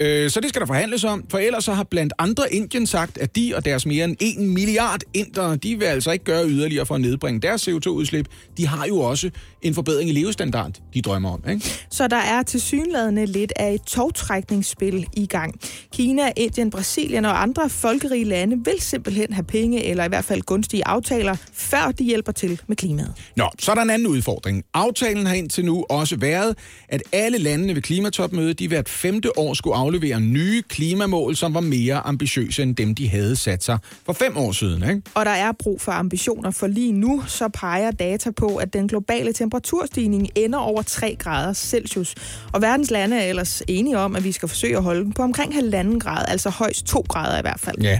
[0.03, 3.19] Øh, så det skal der forhandles om, for ellers så har blandt andre Indien sagt,
[3.19, 6.87] at de og deres mere end 1 milliard indere, de vil altså ikke gøre yderligere
[6.87, 8.27] for at nedbringe deres CO2-udslip.
[8.57, 9.31] De har jo også
[9.63, 11.43] en forbedring i levestandard, de drømmer om.
[11.51, 11.67] Ikke?
[11.91, 15.61] Så der er til synlædende lidt af et togtrækningsspil i gang.
[15.93, 20.43] Kina, Indien, Brasilien og andre folkerige lande vil simpelthen have penge, eller i hvert fald
[20.43, 23.15] gunstige aftaler, før de hjælper til med klimaet.
[23.37, 24.65] Nå, så er der en anden udfordring.
[24.75, 29.55] Aftalen har indtil nu også været, at alle landene ved klimatopmødet, de hvert femte år
[29.55, 34.13] skulle aflevere nye klimamål, som var mere ambitiøse end dem, de havde sat sig for
[34.13, 34.83] fem år siden.
[34.83, 35.03] Ikke?
[35.15, 38.89] Og der er brug for ambitioner, for lige nu så peger data på, at den
[38.89, 42.15] globale temperaturstigning ender over 3 grader Celsius.
[42.53, 45.23] Og verdens lande er ellers enige om, at vi skal forsøge at holde den på
[45.23, 47.77] omkring halvanden grad, altså højst 2 grader i hvert fald.
[47.83, 47.99] Ja.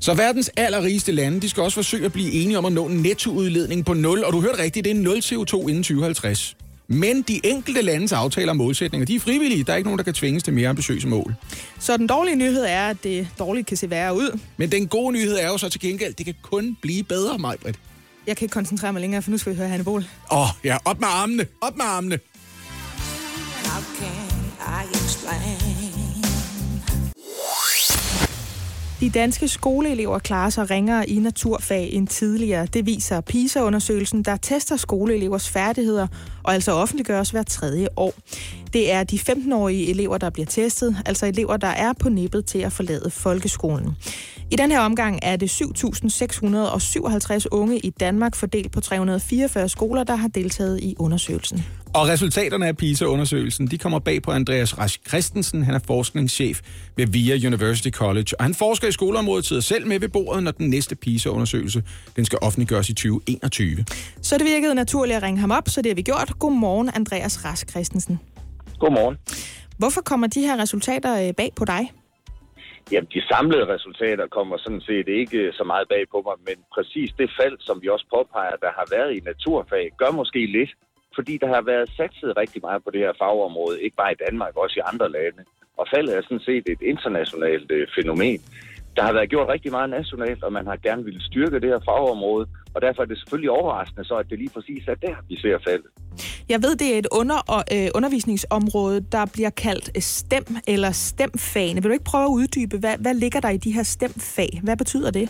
[0.00, 2.96] Så verdens allerrigeste lande, de skal også forsøge at blive enige om at nå en
[2.96, 6.56] nettoudledning på 0, og du hørte rigtigt, det er 0 CO2 inden 2050.
[6.92, 9.64] Men de enkelte landes aftaler og målsætninger, de er frivillige.
[9.64, 11.34] Der er ikke nogen, der kan tvinges til mere ambitiøse mål.
[11.78, 14.38] Så den dårlige nyhed er, at det dårligt kan se værre ud.
[14.56, 17.78] Men den gode nyhed er jo så til gengæld, det kan kun blive bedre, Majbrit.
[18.26, 20.04] Jeg kan ikke koncentrere mig længere, for nu skal vi høre Hanne Bol.
[20.32, 22.18] Åh, oh, ja, op med armene, op med armene.
[23.64, 25.59] How can I explain?
[29.00, 32.66] De danske skoleelever klarer sig ringere i naturfag end tidligere.
[32.66, 36.06] Det viser PISA-undersøgelsen, der tester skoleelevers færdigheder
[36.42, 38.14] og altså offentliggøres hver tredje år.
[38.72, 42.58] Det er de 15-årige elever, der bliver testet, altså elever, der er på nippet til
[42.58, 43.96] at forlade folkeskolen.
[44.50, 50.16] I den her omgang er det 7.657 unge i Danmark fordelt på 344 skoler, der
[50.16, 51.64] har deltaget i undersøgelsen.
[51.94, 55.62] Og resultaterne af PISA-undersøgelsen, de kommer bag på Andreas Rask Christensen.
[55.62, 56.60] Han er forskningschef
[56.96, 60.50] ved VIA University College, og han forsker i skoleområdet, sidder selv med ved bordet, når
[60.50, 61.82] den næste PISA-undersøgelse
[62.16, 63.84] den skal offentliggøres i 2021.
[64.22, 66.32] Så det virkede naturligt at ringe ham op, så det har vi gjort.
[66.38, 68.18] Godmorgen, Andreas Rask Christensen.
[68.80, 69.16] Godmorgen.
[69.78, 71.82] Hvorfor kommer de her resultater øh, bag på dig?
[72.92, 77.10] Jamen, de samlede resultater kommer sådan set ikke så meget bag på mig, men præcis
[77.20, 80.72] det fald, som vi også påpeger, der har været i naturfag, gør måske lidt,
[81.14, 84.52] fordi der har været satset rigtig meget på det her fagområde, ikke bare i Danmark,
[84.56, 85.42] også i andre lande.
[85.80, 88.40] Og faldet er sådan set et internationalt øh, fænomen.
[88.96, 91.80] Der har været gjort rigtig meget nationalt, og man har gerne ville styrke det her
[91.88, 95.36] fagområde, og derfor er det selvfølgelig overraskende så, at det lige præcis er der, vi
[95.36, 95.90] ser faldet.
[96.48, 97.38] Jeg ved, det er et under,
[97.74, 101.82] øh, undervisningsområde, der bliver kaldt øh, STEM eller STEM-fagene.
[101.82, 104.60] Vil du ikke prøve at uddybe, hvad, hvad ligger der i de her STEM-fag?
[104.62, 105.26] Hvad betyder det?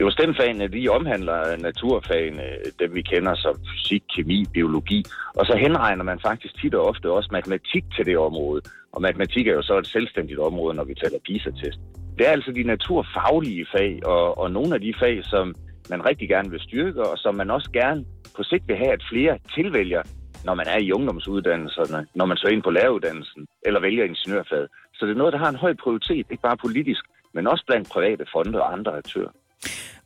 [0.00, 2.42] Jo, STEM-fagene, de omhandler naturfagene,
[2.80, 5.04] dem vi kender som fysik, kemi, biologi,
[5.34, 8.60] og så henregner man faktisk tit og ofte også matematik til det område.
[8.92, 11.78] Og matematik er jo så et selvstændigt område, når vi taler PISA-test.
[12.18, 15.54] Det er altså de naturfaglige fag, og, og nogle af de fag, som
[15.90, 18.04] man rigtig gerne vil styrke, og som man også gerne
[18.36, 20.02] på sigt vil have, at flere tilvælger,
[20.44, 24.68] når man er i ungdomsuddannelserne, når man søger ind på læreruddannelsen, eller vælger ingeniørfaget.
[24.94, 27.02] Så det er noget, der har en høj prioritet, ikke bare politisk,
[27.34, 29.30] men også blandt private fonde og andre aktører.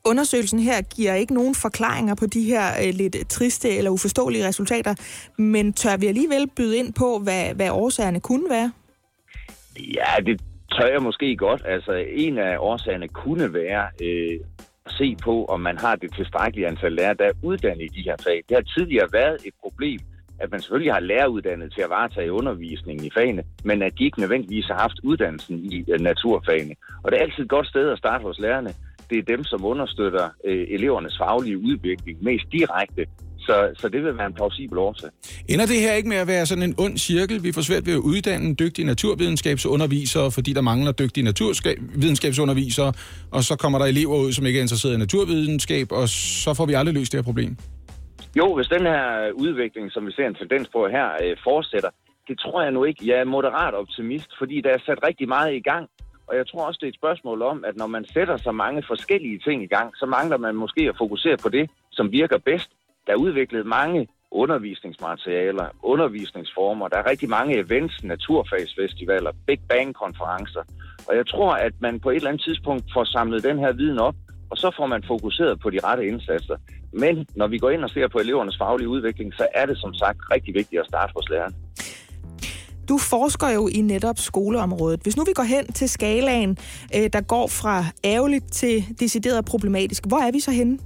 [0.04, 4.94] Undersøgelsen her giver ikke nogen forklaringer på de her øh, lidt triste eller uforståelige resultater,
[5.38, 8.72] men tør vi alligevel byde ind på, hvad, hvad årsagerne kunne være?
[9.78, 10.40] Ja, det
[10.76, 11.62] tør jeg måske godt.
[11.64, 11.92] Altså,
[12.24, 14.40] en af årsagerne kunne være øh,
[14.86, 18.02] at se på, om man har det tilstrækkelige antal lærere, der er uddannet i de
[18.02, 18.42] her fag.
[18.48, 20.00] Det har tidligere været et problem,
[20.38, 24.20] at man selvfølgelig har læreruddannet til at varetage undervisningen i fagene, men at de ikke
[24.20, 26.74] nødvendigvis har haft uddannelsen i øh, naturfagene.
[27.02, 28.74] Og det er altid et godt sted at starte hos lærerne.
[29.10, 33.06] Det er dem, som understøtter øh, elevernes faglige udvikling mest direkte.
[33.46, 35.10] Så, så det vil være en plausibel årsag.
[35.48, 37.44] Ender det her ikke med at være sådan en ond cirkel?
[37.44, 42.92] Vi får svært ved at uddanne dygtige naturvidenskabsundervisere, fordi der mangler dygtige naturvidenskabsundervisere,
[43.30, 46.08] og så kommer der elever ud, som ikke er interesseret i naturvidenskab, og
[46.44, 47.56] så får vi aldrig løst det her problem.
[48.36, 51.90] Jo, hvis den her udvikling, som vi ser en tendens på her, øh, fortsætter,
[52.28, 53.08] det tror jeg nu ikke.
[53.10, 55.88] Jeg er moderat optimist, fordi der er sat rigtig meget i gang.
[56.28, 58.82] Og jeg tror også, det er et spørgsmål om, at når man sætter så mange
[58.86, 62.70] forskellige ting i gang, så mangler man måske at fokusere på det, som virker bedst.
[63.06, 66.88] Der er udviklet mange undervisningsmaterialer, undervisningsformer.
[66.88, 70.62] Der er rigtig mange events, naturfagsfestivaler, Big Bang-konferencer.
[71.08, 73.98] Og jeg tror, at man på et eller andet tidspunkt får samlet den her viden
[73.98, 74.14] op,
[74.50, 76.56] og så får man fokuseret på de rette indsatser.
[76.92, 79.94] Men når vi går ind og ser på elevernes faglige udvikling, så er det som
[79.94, 81.54] sagt rigtig vigtigt at starte hos læreren.
[82.88, 85.00] Du forsker jo i netop skoleområdet.
[85.02, 86.50] Hvis nu vi går hen til skalaen,
[86.96, 90.78] øh, der går fra ærgerligt til decideret problematisk, hvor er vi så henne?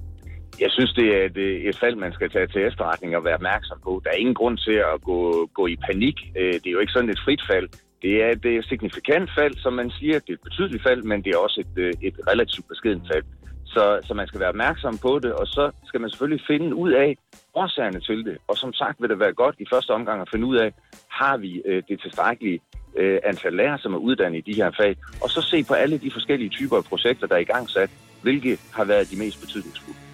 [0.60, 3.34] Jeg synes, det er et, øh, et fald, man skal tage til efterretning og være
[3.34, 4.00] opmærksom på.
[4.04, 6.16] Der er ingen grund til at gå, gå i panik.
[6.36, 7.68] Øh, det er jo ikke sådan et frit fald.
[8.02, 10.18] Det er et øh, signifikant fald, som man siger.
[10.18, 13.24] Det er et betydeligt fald, men det er også et, et relativt beskedent fald.
[13.66, 16.92] Så, så man skal være opmærksom på det, og så skal man selvfølgelig finde ud
[16.92, 17.16] af
[17.54, 18.36] årsagerne til det.
[18.48, 20.72] Og som sagt vil det være godt i første omgang at finde ud af,
[21.08, 22.60] har vi øh, det tilstrækkelige
[22.96, 25.98] øh, antal lærere, som er uddannet i de her fag, og så se på alle
[25.98, 27.90] de forskellige typer af projekter, der er i gang sat,
[28.22, 30.05] hvilke har været de mest betydningsfulde.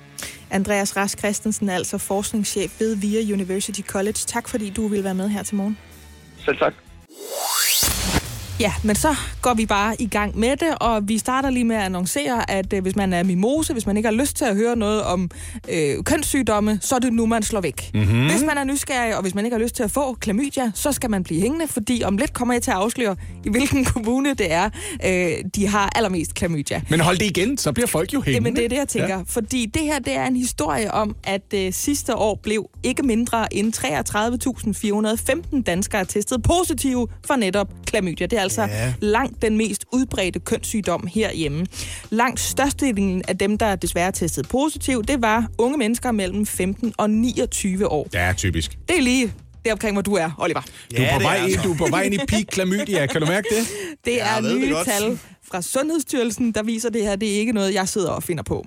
[0.52, 4.12] Andreas Rask Christensen er altså forskningschef ved VIA University College.
[4.12, 5.78] Tak fordi du vil være med her til morgen.
[6.44, 6.74] Selv tak.
[8.62, 11.77] Ja, men så går vi bare i gang med det, og vi starter lige med
[11.77, 14.57] at annoncere, at øh, hvis man er mimose, hvis man ikke har lyst til at
[14.57, 15.31] høre noget om
[15.68, 17.90] øh, kønssygdomme, så er det nu, man slår væk.
[17.94, 18.27] Mhm.
[18.27, 20.92] Hvis man er nysgerrig, og hvis man ikke har lyst til at få klamydia, så
[20.92, 24.35] skal man blive hængende, fordi om lidt kommer jeg til at afsløre, i hvilken kommune
[24.35, 24.70] det er,
[25.07, 26.83] øh, de har allermest klamydia.
[26.90, 28.48] Men hold det igen, så bliver folk jo hængende.
[28.48, 29.16] Jamen, det er det, jeg tænker.
[29.16, 29.22] Ja.
[29.27, 33.55] Fordi det her, det er en historie om, at øh, sidste år blev ikke mindre
[33.55, 33.75] end
[35.55, 38.27] 33.415 danskere testet positive for netop klamydia.
[38.27, 38.94] Det er altså ja.
[39.00, 41.66] langt den mest udbredte kønssygdom herhjemme.
[42.10, 46.94] Langt størstedelen af dem, der desværre er testet positiv, det var unge mennesker mellem 15
[46.98, 48.08] og 29 år.
[48.14, 48.78] Ja, typisk.
[48.88, 49.32] Det er lige
[49.64, 50.60] deromkring, hvor du er, Oliver.
[50.96, 53.06] Du er, på vej, ind, du er på vej ind i peak klamydia.
[53.06, 53.66] Kan du mærke det?
[54.04, 54.86] Det er det nye godt.
[54.86, 55.18] tal
[55.52, 57.16] fra Sundhedsstyrelsen, der viser det her.
[57.16, 58.66] Det er ikke noget, jeg sidder og finder på.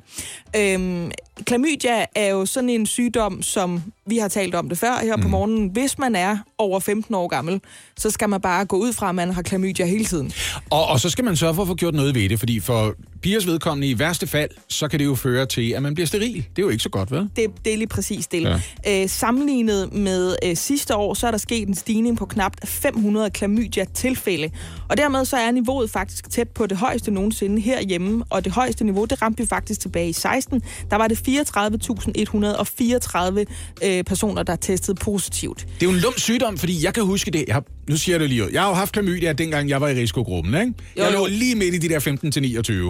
[0.55, 1.11] Øhm,
[1.43, 5.21] klamydia er jo sådan en sygdom, som vi har talt om det før her mm.
[5.21, 5.69] på morgenen.
[5.69, 7.61] Hvis man er over 15 år gammel,
[7.97, 10.31] så skal man bare gå ud fra, at man har klamydia hele tiden.
[10.69, 12.95] Og, og så skal man sørge for at få gjort noget ved det, fordi for
[13.21, 16.35] pigers vedkommende i værste fald, så kan det jo føre til, at man bliver steril.
[16.35, 17.29] Det er jo ikke så godt, vel?
[17.35, 18.41] Det, det er lige præcis det.
[18.41, 18.59] Ja.
[19.03, 23.29] Øh, sammenlignet med øh, sidste år, så er der sket en stigning på knap 500
[23.29, 24.51] klamydia-tilfælde.
[24.89, 28.23] Og dermed så er niveauet faktisk tæt på det højeste nogensinde herhjemme.
[28.29, 30.61] Og det højeste niveau, det ramte vi faktisk tilbage i 16.
[30.89, 35.59] Der var det 34.134 øh, personer, der testede positivt.
[35.59, 37.43] Det er jo en lum sygdom, fordi jeg kan huske det.
[37.47, 38.49] Jeg har, nu siger jeg det lige ud.
[38.51, 40.73] Jeg har jo haft klamydia, dengang jeg var i risikogruppen, ikke?
[40.97, 41.25] Jo, jeg lå jo.
[41.25, 41.99] lige midt i de der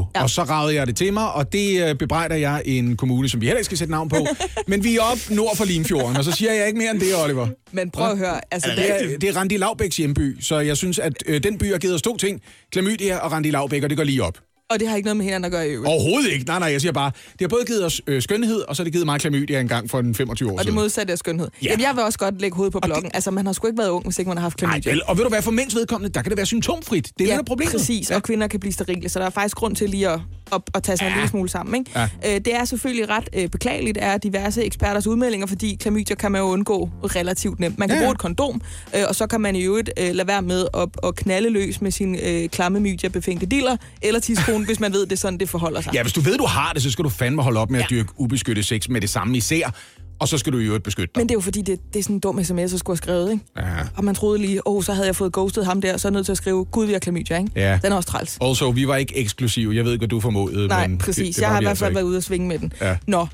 [0.05, 0.23] 15-29, ja.
[0.23, 3.41] og så ragede jeg det til mig, og det øh, bebrejder jeg en kommune, som
[3.41, 4.27] vi heller ikke skal sætte navn på.
[4.67, 7.23] men vi er op nord for Limfjorden, og så siger jeg ikke mere end det,
[7.23, 7.47] Oliver.
[7.71, 10.99] Men prøv at høre, altså det, er, det er Randi Lavbæks hjemby, så jeg synes,
[10.99, 12.41] at øh, den by har givet os to ting.
[12.71, 14.37] Klamydia og Randi Lavbæk, og det går lige op.
[14.69, 15.87] Og det har ikke noget med hinanden at gøre i øvrigt.
[15.93, 16.45] Overhovedet ikke.
[16.45, 18.83] Nej, nej, jeg siger bare, det har både givet os øh, skønhed, og så har
[18.83, 20.75] det givet mig klamydia en gang for en 25 år Og det siden.
[20.75, 21.47] modsatte er skønhed.
[21.61, 21.65] Ja.
[21.65, 21.71] Ja.
[21.71, 23.11] Jamen, jeg vil også godt lægge hovedet på blokken.
[23.13, 24.91] Altså, man har sgu ikke været ung, hvis ikke man har haft Nej, klamydia.
[24.91, 27.05] vel, og ved du hvad, for mænds vedkommende, der kan det være symptomfrit.
[27.05, 27.71] Det er ja, det, der er problemet.
[27.71, 30.19] præcis, og kvinder kan blive sterile, så der er faktisk grund til lige at,
[30.53, 31.09] at, at tage sig ja.
[31.11, 31.75] en lille smule sammen.
[31.75, 31.91] Ikke?
[31.95, 32.03] Ja.
[32.35, 36.41] Øh, det er selvfølgelig ret øh, beklageligt, er diverse eksperters udmeldinger, fordi klamydia kan man
[36.41, 37.79] jo undgå relativt nemt.
[37.79, 38.01] Man kan Ja, ja.
[38.01, 38.05] ja.
[38.07, 38.61] bruge et kondom,
[38.95, 41.81] øh, og så kan man i øvrigt øh, lade være med at, at knalde løs
[41.81, 45.39] med sin øh, klamme mydia befængte diller eller tidskone, hvis man ved, det er sådan,
[45.39, 45.93] det forholder sig.
[45.93, 47.89] Ja, hvis du ved, du har det, så skal du fandme holde op med at
[47.89, 49.71] dyrke ubeskyttet sex med det samme især.
[50.19, 51.21] Og så skal du i øvrigt beskytte dig.
[51.21, 52.97] Men det er jo fordi, det, det er sådan en dum sms, jeg skulle have
[52.97, 53.43] skrevet, ikke?
[53.57, 53.63] Ja.
[53.95, 56.11] Og man troede lige, åh, oh, så havde jeg fået ghostet ham der, så er
[56.11, 57.51] jeg nødt til at skrive, gud, vi har klamydia, ikke?
[57.55, 57.79] Ja.
[57.83, 58.37] Den er også træls.
[58.41, 59.75] Also, vi var ikke eksklusive.
[59.75, 60.67] Jeg ved ikke, hvad du formodede.
[60.67, 61.27] Nej, men præcis.
[61.27, 62.73] Det, det jeg har i hvert altså fald været ude og svinge med den.
[62.81, 62.97] Ja.
[63.07, 63.27] Nå,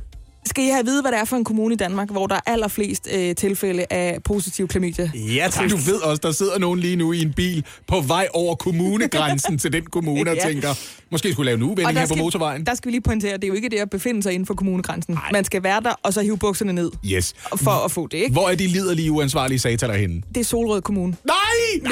[0.45, 2.35] skal I have at vide, hvad det er for en kommune i Danmark, hvor der
[2.35, 5.11] er allerflest øh, tilfælde af positiv klamydia?
[5.15, 5.69] Ja, tak.
[5.69, 9.57] Du ved også, der sidder nogen lige nu i en bil på vej over kommunegrænsen
[9.57, 10.47] til den kommune og Ja.
[10.47, 10.69] tænker,
[11.11, 12.65] måske skulle lave en uvending her på skal- motorvejen.
[12.65, 14.45] Der skal vi lige pointere, at det er jo ikke det at befinde sig inden
[14.45, 15.13] for kommunegrænsen.
[15.13, 15.29] Ej.
[15.31, 17.33] Man skal være der, og så hive bukserne ned Yes.
[17.55, 18.31] for at få det, ikke?
[18.31, 20.21] Hvor er de liderlige uansvarlige sataner henne?
[20.35, 21.15] Det er Solrød Kommune.
[21.25, 21.35] Nej,
[21.81, 21.91] nej,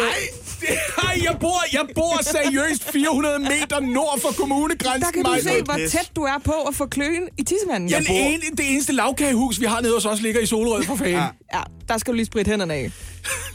[1.03, 5.01] nej jeg, bor, jeg bor seriøst 400 meter nord for kommunegrænsen.
[5.01, 7.89] Der kan du se, hvor tæt du er på at få kløen i tissemanden.
[7.89, 11.13] Den ene, det eneste lavkagehus, vi har nede hos os, ligger i Solrød for fanden.
[11.15, 11.27] Ja.
[11.53, 12.91] Ja, der skal du lige spritte hænderne af.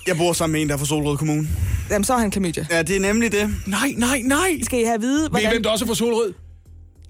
[0.06, 1.48] Jeg bor sammen med en, der er fra Solrød Kommune.
[1.90, 2.66] Jamen, så har han klamydia.
[2.70, 3.54] Ja, det er nemlig det.
[3.66, 4.60] Nej, nej, nej.
[4.62, 5.50] Skal I have at vide, Ved I, hvordan...
[5.50, 6.32] hvem der også er fra Solrød?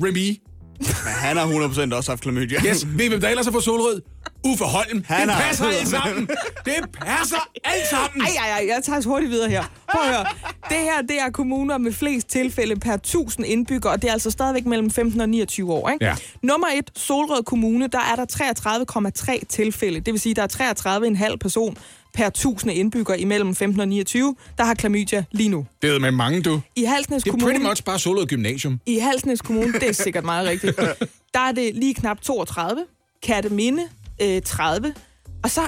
[0.02, 0.40] Remy.
[0.78, 1.46] Men han har
[1.92, 2.58] 100% også haft klamydia.
[2.66, 4.00] Yes, ved I, hvem der ellers er fra Solrød?
[4.44, 5.04] Uffe Holm.
[5.08, 6.28] Han det passer alt sammen.
[6.64, 8.22] Det passer alt sammen.
[8.22, 9.64] Ej, ej, ej, jeg tager os hurtigt videre her.
[9.92, 10.24] Prøv at høre.
[10.68, 14.30] Det her, det er kommuner med flest tilfælde per 1000 indbyggere, og det er altså
[14.30, 16.04] stadigvæk mellem 15 og 29 år, ikke?
[16.04, 16.14] Ja.
[16.42, 20.00] Nummer et, Solrød Kommune, der er der 33,3 tilfælde.
[20.00, 21.76] Det vil sige, der er 33,5 person
[22.14, 25.66] per 1000 indbyggere imellem 15 og 29, der har klamydia lige nu.
[25.82, 26.60] Det er med mange, du.
[26.76, 27.52] I Halsnæs Det er Kommune...
[27.52, 28.80] pretty much bare Solrød Gymnasium.
[28.86, 30.76] I Halsnæs Kommune, det er sikkert meget rigtigt,
[31.34, 32.84] der er det lige knap 32,
[33.22, 33.82] Kærteminde
[34.22, 34.94] øh, 30,
[35.42, 35.60] og så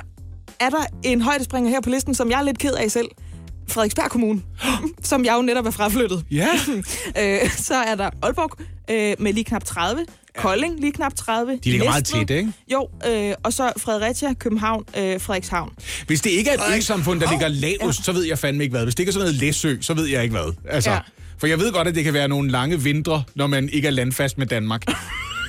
[0.60, 3.08] er der en højdespringer her på listen, som jeg er lidt ked af selv.
[3.68, 4.42] Frederiksberg Kommune,
[5.02, 6.24] som jeg jo netop er fraflyttet.
[6.30, 6.48] Ja.
[7.20, 8.50] øh, så er der Aalborg
[8.90, 10.00] øh, med lige knap 30,
[10.38, 11.52] Kolding lige knap 30.
[11.52, 12.26] De ligger meget Næstved.
[12.26, 12.52] tæt, ikke?
[12.72, 15.72] Jo, øh, og så Fredericia, København, øh, Frederikshavn.
[16.06, 18.82] Hvis det ikke er et øsamfund, der ligger lavest, så ved jeg fandme ikke hvad.
[18.84, 20.52] Hvis det ikke er sådan noget Læsø, så ved jeg ikke hvad.
[20.68, 20.98] Altså, Ja.
[21.38, 23.92] For jeg ved godt, at det kan være nogle lange vintre, når man ikke er
[23.92, 24.82] landfast med Danmark.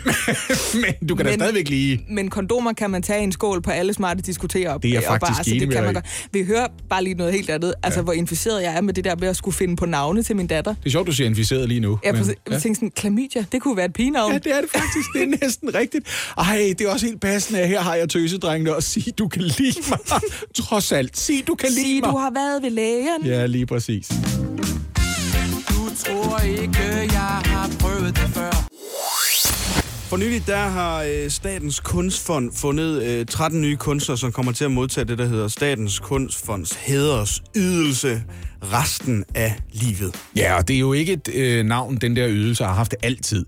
[0.82, 2.06] Men du kan da Men- stadigvæk lige...
[2.10, 4.74] Men kondomer kan man tage i en skål på alle smarte diskoterer.
[4.74, 6.06] op- Det er faktisk bare, så enig det kan man godt.
[6.34, 7.74] Vi hører bare lige noget helt andet.
[7.84, 10.36] Altså, hvor inficeret jeg er med det der med at skulle finde på navne til
[10.36, 10.74] min datter.
[10.74, 12.00] Det er sjovt, du siger inficeret lige nu.
[12.04, 14.32] Jeg, men- jeg tænkte sådan, klamydia, det kunne være et pigenavn.
[14.32, 15.08] Ja, det er det faktisk.
[15.14, 16.08] Det er næsten rigtigt.
[16.38, 19.42] Ej, det er også helt passende, at her har jeg tøsedrengene og sige, du kan
[19.42, 20.00] lide mig.
[20.56, 21.18] Trods alt.
[21.18, 22.12] Sig, du kan lide Sig, mig.
[22.12, 23.26] du har været ved lægen.
[23.26, 24.08] Ja, lige præcis.
[25.70, 28.68] Du tror ikke, jeg har prøvet det før.
[30.10, 34.66] For nylig der har øh, Statens Kunstfond fundet øh, 13 nye kunstnere, som kommer til
[34.66, 38.24] at modtage det, der hedder Statens Kunstfonds hædersydelse
[38.64, 40.16] resten af livet.
[40.36, 43.46] Ja, og det er jo ikke et øh, navn, den der ydelse har haft altid.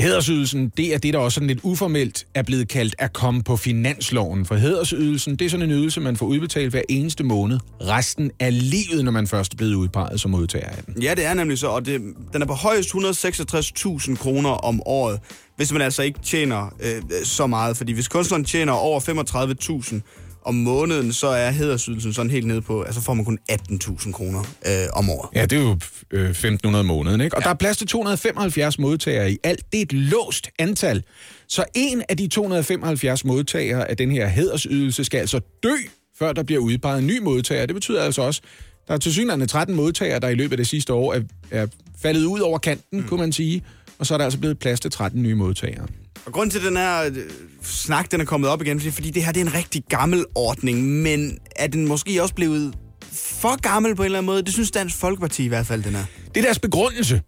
[0.00, 3.56] Hædersydelsen, det er det, der også sådan lidt uformelt er blevet kaldt at komme på
[3.56, 4.46] finansloven.
[4.46, 8.70] For hædersydelsen, det er sådan en ydelse, man får udbetalt hver eneste måned, resten af
[8.70, 11.02] livet, når man først er blevet udpeget som modtager af den.
[11.02, 12.00] Ja, det er nemlig så, og det,
[12.32, 15.20] den er på højst 166.000 kroner om året,
[15.56, 17.76] hvis man altså ikke tjener øh, så meget.
[17.76, 20.00] Fordi hvis kunstneren tjener over 35.000
[20.42, 24.40] om måneden, så er hædersydelsen sådan helt nede på, altså får man kun 18.000 kroner
[24.66, 25.28] øh, om året.
[25.34, 25.78] Ja, det er jo
[26.10, 27.36] øh, 1.500 om måneden, ikke?
[27.36, 27.44] Og ja.
[27.44, 29.72] der er plads til 275 modtagere i alt.
[29.72, 31.02] Det er et låst antal.
[31.48, 35.74] Så en af de 275 modtagere af den her hædersydelse skal altså dø,
[36.18, 37.66] før der bliver udpeget en ny modtager.
[37.66, 38.40] Det betyder altså også,
[38.88, 41.20] der er til synligheden 13 modtagere, der i løbet af det sidste år er,
[41.50, 41.66] er
[42.02, 43.06] faldet ud over kanten, mm.
[43.06, 43.62] kunne man sige.
[44.00, 45.86] Og så er der altså blevet plads til 13 nye modtagere.
[46.26, 47.16] Og grunden til, at den her øh,
[47.62, 49.84] snak den er kommet op igen, det er, fordi det her det er en rigtig
[49.88, 52.74] gammel ordning, men er den måske også blevet
[53.12, 54.42] for gammel på en eller anden måde?
[54.42, 56.04] Det synes Dansk Folkeparti i hvert fald, den er.
[56.34, 57.22] Det er deres begrundelse,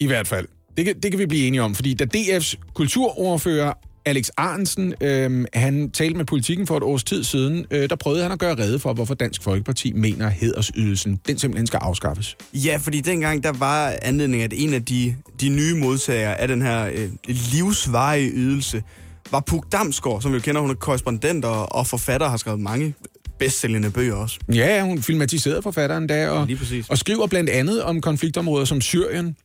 [0.00, 0.48] i hvert fald.
[0.76, 3.72] Det kan, det kan vi blive enige om, fordi da DF's kulturordfører
[4.06, 8.22] Alex Arnsen, øh, han talte med politikken for et års tid siden, øh, der prøvede
[8.22, 12.36] han at gøre rede for, hvorfor Dansk Folkeparti mener, at hædersydelsen, den simpelthen skal afskaffes.
[12.54, 16.62] Ja, fordi dengang der var anledning, at en af de, de nye modtagere af den
[16.62, 18.82] her øh, livsvarige ydelse
[19.30, 22.60] var Puk Damsgaard, som vi jo kender, hun er korrespondent og, og forfatter, har skrevet
[22.60, 22.94] mange
[23.38, 24.38] bedstsælgende bøger også.
[24.54, 26.48] Ja, hun filmatiserede forfatteren der, og,
[26.88, 29.36] og skriver blandt andet om konfliktområder som Syrien.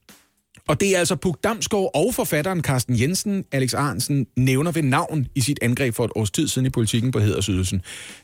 [0.68, 5.28] Og det er altså Puk Damsgaard og forfatteren Carsten Jensen, Alex Arnsen, nævner ved navn
[5.36, 7.82] i sit angreb for et års tid siden i politikken på Hedersydelsen.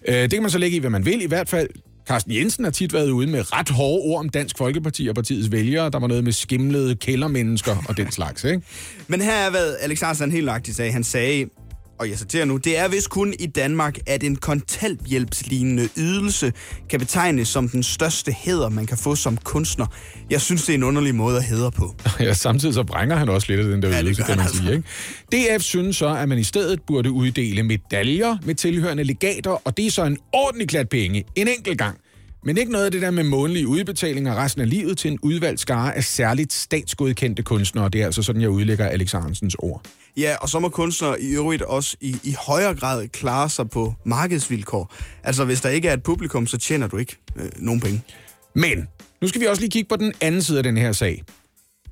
[0.08, 1.22] Øh, det kan man så lægge i, hvad man vil.
[1.22, 1.70] I hvert fald,
[2.08, 5.52] Carsten Jensen har tit været ude med ret hårde ord om Dansk Folkeparti og partiets
[5.52, 5.90] vælgere.
[5.90, 8.62] Der var noget med skimlede kældermennesker og den slags, ikke?
[9.08, 10.92] Men her er, hvad Alex Arnsen helt nøjagtigt sagde.
[10.92, 11.50] Han sagde,
[12.00, 16.54] og jeg citerer nu, det er vist kun i Danmark, at en kontanthjælpslignende ydelse
[16.90, 19.86] kan betegnes som den største hæder, man kan få som kunstner.
[20.30, 21.96] Jeg synes, det er en underlig måde at hæder på.
[22.20, 24.54] Ja, samtidig så brænger han også lidt af den der Ja, ydelse, kan man han
[24.56, 24.84] sige.
[25.32, 25.58] Ikke?
[25.58, 29.86] DF synes så, at man i stedet burde uddele medaljer med tilhørende legater, og det
[29.88, 31.98] er så en ordentlig klat penge, en enkelt gang.
[32.46, 35.60] Men ikke noget af det der med månedlige udbetalinger resten af livet til en udvalgt
[35.60, 37.90] skare af særligt statsgodkendte kunstnere.
[37.90, 39.82] Det er altså sådan, jeg udlægger Alex Arnsens ord.
[40.18, 43.94] Ja, og så må kunstnere i øvrigt også i, i højere grad klare sig på
[44.04, 44.94] markedsvilkår.
[45.24, 48.02] Altså, hvis der ikke er et publikum, så tjener du ikke øh, nogen penge.
[48.54, 48.88] Men
[49.22, 51.24] nu skal vi også lige kigge på den anden side af den her sag.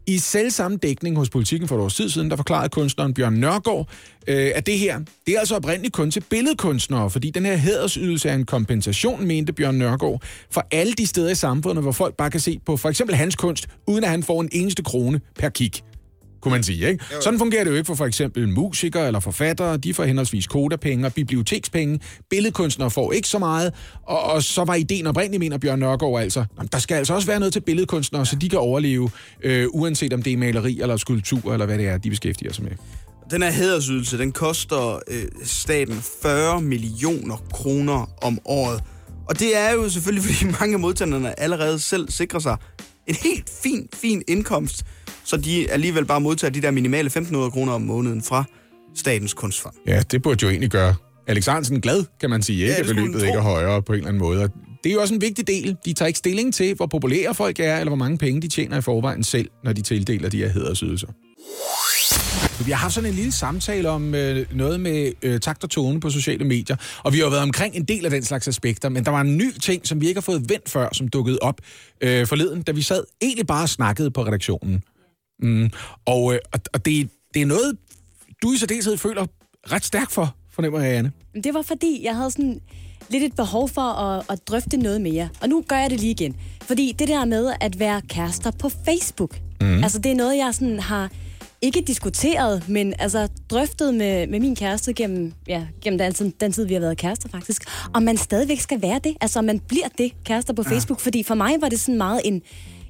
[0.08, 3.90] I selvsamme dækning hos politikken for et års tid siden, der forklarede kunstneren Bjørn Nørgaard,
[4.28, 8.30] øh, at det her, det er altså oprindeligt kun til billedkunstnere, fordi den her hædersydelse
[8.30, 12.32] er en kompensation, mente Bjørn Nørgaard, for alle de steder i samfundet, hvor folk bare
[12.32, 15.50] kan se på for eksempel hans kunst, uden at han får en eneste krone per
[15.50, 15.72] kig
[16.44, 16.88] kunne man sige.
[16.90, 17.06] Ikke?
[17.22, 19.78] Sådan fungerer det jo ikke for for eksempel musikere eller forfattere.
[19.78, 22.00] De får henholdsvis kodapenge og bibliotekspenge.
[22.30, 23.74] Billedkunstnere får ikke så meget.
[24.08, 27.28] Og, og så var ideen oprindeligt, mener Bjørn Nørgaard altså, "Nå, der skal altså også
[27.28, 29.10] være noget til billedkunstnere, så de kan overleve,
[29.44, 32.64] øh, uanset om det er maleri eller skulptur eller hvad det er, de beskæftiger sig
[32.64, 32.72] med.
[33.32, 38.84] Den her hædersydelse, den koster øh, staten 40 millioner kroner om året.
[39.30, 42.58] Og det er jo selvfølgelig, fordi mange af modtagerne allerede selv sikrer sig
[43.08, 44.84] en helt fin, fin indkomst,
[45.24, 48.44] så de alligevel bare modtager de der minimale 1.500 kroner om måneden fra
[48.96, 49.76] Statens Kunstfond.
[49.88, 50.96] Ja, det burde jo egentlig gøre
[51.28, 52.74] Alex Arnsen glad, kan man sige, ikke?
[52.74, 54.44] Ja, beløbet ikke er højere på en eller anden måde.
[54.44, 54.50] Og
[54.84, 55.78] Det er jo også en vigtig del.
[55.86, 58.78] De tager ikke stilling til, hvor populære folk er, eller hvor mange penge de tjener
[58.78, 61.08] i forvejen selv, når de tildeler de her hædersydelser.
[62.66, 66.00] Vi har haft sådan en lille samtale om øh, noget med øh, takt og tone
[66.00, 68.90] på sociale medier, og vi har jo været omkring en del af den slags aspekter,
[68.90, 71.40] men der var en ny ting, som vi ikke har fået vendt før, som dukkede
[71.42, 71.62] op
[72.02, 74.84] øh, forleden, da vi sad egentlig bare og snakkede på redaktionen.
[75.40, 75.70] Mm.
[76.06, 76.40] Og, øh,
[76.74, 77.78] og, det, det er noget,
[78.44, 79.26] du i særdeleshed føler
[79.72, 81.12] ret stærkt for, fornemmer jeg, Anne.
[81.44, 82.62] Det var fordi, jeg havde sådan
[83.10, 85.30] lidt et behov for at, at drøfte noget mere.
[85.42, 86.36] Og nu gør jeg det lige igen.
[86.62, 89.84] Fordi det der med at være kærester på Facebook, mm.
[89.84, 91.12] altså det er noget, jeg sådan har
[91.64, 96.52] ikke diskuteret, men altså drøftet med, med min kæreste gennem, ja, gennem den, tid- den
[96.52, 99.14] tid, vi har været kærester faktisk, om man stadigvæk skal være det.
[99.22, 101.00] Altså om man bliver det kærester på Facebook.
[101.00, 102.42] Fordi for mig var det sådan meget en,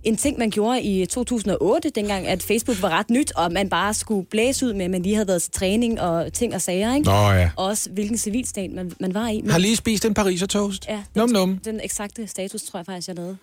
[0.04, 3.94] en ting, man gjorde i 2008, dengang at Facebook var ret nyt, og man bare
[3.94, 6.96] skulle blæse ud med, at man lige havde været til træning og ting og sager,
[6.96, 7.06] ikke?
[7.06, 7.50] Nå ja.
[7.56, 9.42] Og også hvilken civilstat man, man var i.
[9.42, 10.86] Men, Har lige spist en pariser toast?
[10.90, 11.58] Ja, Num num.
[11.66, 13.38] den eksakte status, tror jeg faktisk, jeg lavede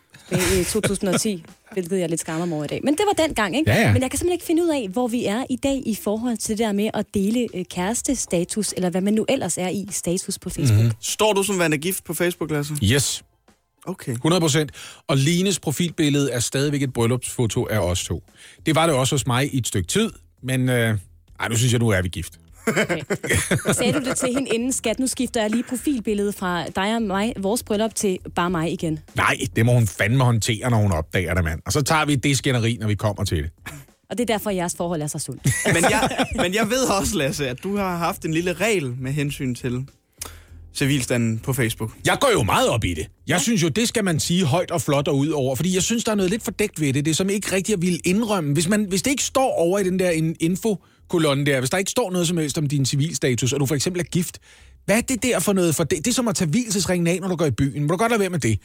[0.61, 2.81] i 2010, hvilket jeg lidt skammer mig over i dag.
[2.85, 3.71] Men det var den gang, ikke?
[3.71, 3.93] Ja, ja.
[3.93, 6.37] Men jeg kan simpelthen ikke finde ud af, hvor vi er i dag i forhold
[6.37, 9.87] til det der med at dele øh, kærestestatus, eller hvad man nu ellers er i
[9.91, 10.79] status på Facebook.
[10.81, 10.93] Mm-hmm.
[11.01, 12.75] Står du som værende gift på Facebook, Lasse?
[12.85, 13.23] Yes.
[13.87, 14.13] Okay.
[14.13, 14.73] 100 procent.
[15.09, 18.23] Og Lines profilbillede er stadigvæk et bryllupsfoto af os to.
[18.67, 20.11] Det var det også hos mig i et stykke tid,
[20.43, 20.99] men øh,
[21.41, 22.41] ej, nu synes jeg, nu er vi gift.
[23.73, 24.99] Sagde du det til hende inden skat?
[24.99, 28.99] Nu skifter jeg lige profilbilledet fra dig og mig, vores bryllup, til bare mig igen.
[29.15, 31.61] Nej, det må hun fandme håndtere, når hun opdager det, mand.
[31.67, 33.51] Og så tager vi det skænderi, når vi kommer til det.
[34.11, 35.49] Og det er derfor, jeres forhold er så sundt.
[35.67, 39.13] Men jeg, men jeg ved også, Lasse, at du har haft en lille regel med
[39.13, 39.87] hensyn til
[40.75, 41.91] civilstanden på Facebook.
[42.07, 43.07] Jeg går jo meget op i det.
[43.27, 45.83] Jeg synes jo, det skal man sige højt og flot og ud over, fordi jeg
[45.83, 48.53] synes, der er noget lidt fordækt ved det, det som ikke rigtig vil indrømme.
[48.53, 51.79] Hvis, man, hvis det ikke står over i den der in- infokolonne der, hvis der
[51.79, 54.39] ikke står noget som helst om din civilstatus, og du for eksempel er gift,
[54.85, 55.99] hvad er det der for noget for det?
[55.99, 57.83] Det er som at tage hvilesesringen af, når du går i byen.
[57.83, 58.59] Må du godt lade være med det?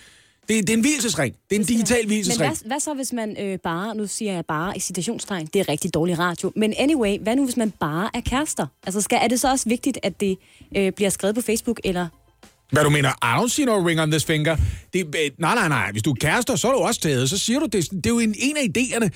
[0.48, 1.36] Det, det er en hvilesesring.
[1.50, 2.50] Det er en digital Men hvilesesring.
[2.50, 5.70] hvad, hvad så, hvis man øh, bare, nu siger jeg bare i citationstegn, det er
[5.70, 8.68] rigtig dårlig radio, men anyway, hvad nu, hvis man bare er kærester?
[8.86, 10.38] Altså, skal, er det så også vigtigt, at det
[10.78, 12.08] øh, bliver skrevet på Facebook, eller
[12.72, 13.10] Hvad du mener?
[13.10, 14.58] I don't see no ring on this finger.
[14.94, 15.92] Det, øh, nej, nej, nej.
[15.92, 17.30] Hvis du er kærester, så er du også taget.
[17.30, 17.92] Så siger du det.
[17.92, 19.10] Det er jo en, en af idéerne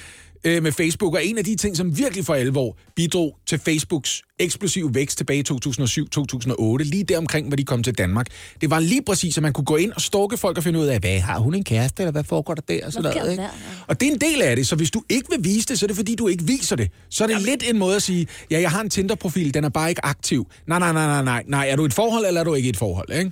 [0.43, 4.21] øh, med Facebook, og en af de ting, som virkelig for alvor bidrog til Facebooks
[4.39, 8.27] eksplosive vækst tilbage i 2007-2008, lige der omkring, hvor de kom til Danmark.
[8.61, 10.85] Det var lige præcis, at man kunne gå ind og stalke folk og finde ud
[10.85, 12.85] af, hvad har hun en kæreste, eller hvad foregår der der?
[12.85, 13.43] Og, sådan noget, der ikke?
[13.43, 13.49] der?
[13.87, 15.85] og det er en del af det, så hvis du ikke vil vise det, så
[15.85, 16.91] er det fordi, du ikke viser det.
[17.09, 19.69] Så er det lidt en måde at sige, ja, jeg har en Tinder-profil, den er
[19.69, 20.47] bare ikke aktiv.
[20.67, 21.69] Nej, nej, nej, nej, nej, nej.
[21.69, 23.31] Er du et forhold, eller er du ikke et forhold, ikke?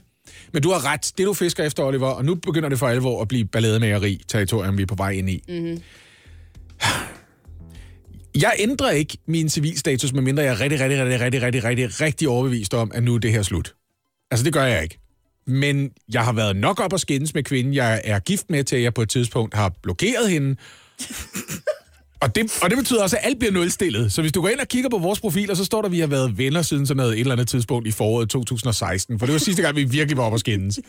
[0.54, 1.12] Men du har ret.
[1.18, 4.78] Det, du fisker efter, Oliver, og nu begynder det for alvor at blive ballademageri territorium,
[4.78, 5.44] vi er på vej ind i.
[5.48, 5.82] Mm-hmm.
[8.42, 12.28] Jeg ændrer ikke min civilstatus, medmindre jeg er rigtig, rigtig, rigtig, rigtig, rigtig, rigtig, rigtig
[12.28, 13.76] overbevist om, at nu er det her slut.
[14.32, 15.00] Altså, det gør jeg ikke.
[15.48, 18.76] Men jeg har været nok op og skændes med kvinden, jeg er gift med, til
[18.76, 20.56] at jeg på et tidspunkt har blokeret hende.
[22.22, 24.14] Og det, og det betyder også, at alt bliver nulstillet.
[24.14, 26.00] Så hvis du går ind og kigger på vores profiler, så står der, at vi
[26.00, 29.20] har været venner siden sådan noget et eller andet tidspunkt i foråret 2016.
[29.20, 30.80] For det var sidste gang, vi virkelig var op og skændes.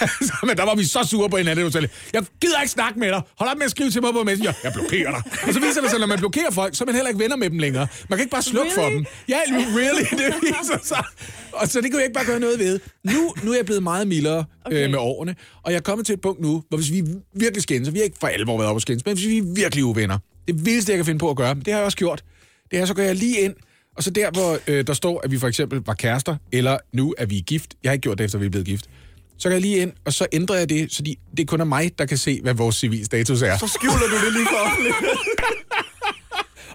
[0.00, 1.66] Altså, Men der var vi så sure på hinanden.
[1.66, 1.74] at
[2.12, 3.22] Jeg gider ikke snakke med dig.
[3.38, 4.52] Hold op med at skrive til mig på Messenger.
[4.64, 5.22] Jeg blokerer dig.
[5.48, 7.20] Og så viser det sig, at når man blokerer folk, så er man heller ikke
[7.20, 7.86] venner med dem længere.
[8.08, 9.04] Man kan ikke bare slukke for dem.
[9.28, 11.04] Ja, really, det viser sig.
[11.52, 12.80] Og så det kan jeg ikke bare gøre noget ved.
[13.04, 14.84] Nu, nu er jeg blevet meget mildere okay.
[14.84, 17.04] øh, med årene, og jeg er kommet til et punkt nu, hvor hvis vi
[17.34, 19.38] virkelig skændes, og vi har ikke for alvor været op og skændes, men hvis vi
[19.38, 20.18] er virkelig uvenner,
[20.48, 22.24] det vildeste, jeg kan finde på at gøre, det har jeg også gjort,
[22.70, 23.54] det er, så går jeg lige ind,
[23.96, 27.14] og så der, hvor øh, der står, at vi for eksempel var kærester, eller nu
[27.18, 28.90] er vi gift, jeg har ikke gjort det, efter vi er blevet gift,
[29.38, 31.64] så går jeg lige ind, og så ændrer jeg det, så de, det kun er
[31.64, 33.58] mig, der kan se, hvad vores civil status er.
[33.58, 35.18] Så skjuler du det lige for offentligheden.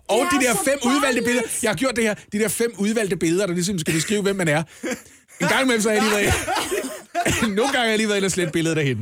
[0.10, 1.48] Og de er der fem udvalgte billeder.
[1.64, 2.14] Jeg har gjort det her.
[2.32, 4.64] De der fem udvalgte billeder, der ligesom skal beskrive, hvem man er.
[5.42, 6.34] En gang imellem, så har jeg lige været...
[7.58, 8.96] Nogle gange har jeg lige været inde og slet billedet af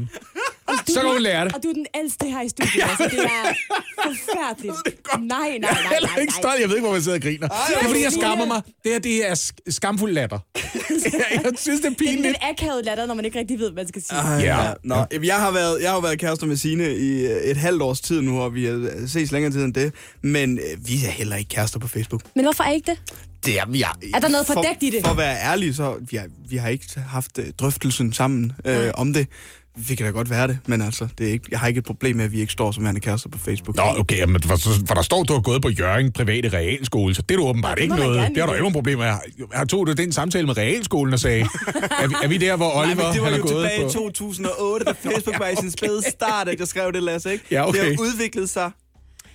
[0.69, 0.91] hende.
[0.93, 1.55] Så kan hun lære det.
[1.55, 3.03] Og du er den ældste her i studiet, altså.
[3.11, 3.55] Det er
[4.03, 4.75] forfærdeligt.
[5.19, 6.41] Nej, nej, Jeg nej, er heller nej, ikke nej.
[6.41, 6.59] stolt.
[6.61, 7.47] Jeg ved ikke, hvor man sidder og griner.
[7.47, 8.61] Det er, fordi jeg skammer mig.
[8.83, 10.39] Det her, det er sk- skamfuld latter.
[10.55, 12.21] jeg synes, det er Det er pinligt.
[12.21, 14.17] lidt akavet latter, når man ikke rigtig ved, hvad man skal sige.
[14.19, 14.63] Ej, Ja.
[14.65, 14.73] ja.
[14.83, 18.01] Nå, jeg har været, jeg har været kærester med Signe i øh, et halvt års
[18.01, 19.93] tid nu, og vi har ses længere tid end det.
[20.21, 22.21] Men øh, vi er heller ikke kærester på Facebook.
[22.35, 22.99] Men hvorfor er I ikke det?
[23.45, 24.99] Det er, vi er, Er der noget for, fordækt i det?
[25.03, 28.91] For at være ærlig, så vi har, vi har ikke haft øh, drøftelsen sammen øh,
[28.93, 29.27] om det.
[29.77, 31.85] Vi kan da godt være det, men altså, det er ikke, jeg har ikke et
[31.85, 33.75] problem med, at vi ikke står som værende kærester på Facebook.
[33.75, 34.57] Nå, okay, men for,
[34.87, 37.47] for der står, at du har gået på Jørgen private realskole, så det er du
[37.47, 38.29] åbenbart ikke noget.
[38.29, 39.05] Det har du ikke nogen problem med.
[39.05, 39.19] Jeg
[39.53, 41.41] har tog du den samtale med realskolen og sagde,
[42.03, 43.69] er vi, er vi der, hvor Nej, Oliver men det var han er jo gået
[43.69, 43.89] tilbage på...
[43.89, 47.45] i 2008, da Facebook var i sin spæde start, at jeg skrev det, Lasse, ikke?
[47.51, 47.79] Ja, okay.
[47.79, 48.71] Det har udviklet sig.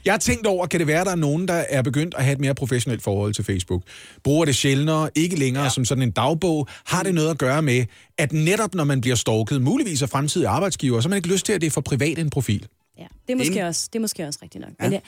[0.04, 2.32] Jeg har tænkt over, kan det være, der er nogen, der er begyndt at have
[2.32, 3.82] et mere professionelt forhold til Facebook?
[4.24, 5.70] Bruger det sjældnere, ikke længere ja.
[5.70, 6.68] som sådan en dagbog?
[6.86, 7.84] Har det noget at gøre med,
[8.18, 11.46] at netop når man bliver stalket, muligvis af fremtidige arbejdsgiver, så har man ikke lyst
[11.46, 12.66] til, at det er for privat en profil?
[13.02, 13.66] Ja, det er måske, Enig.
[13.66, 14.70] også, det er måske også rigtigt nok.
[14.80, 14.84] Ja.
[14.84, 15.00] Men jeg,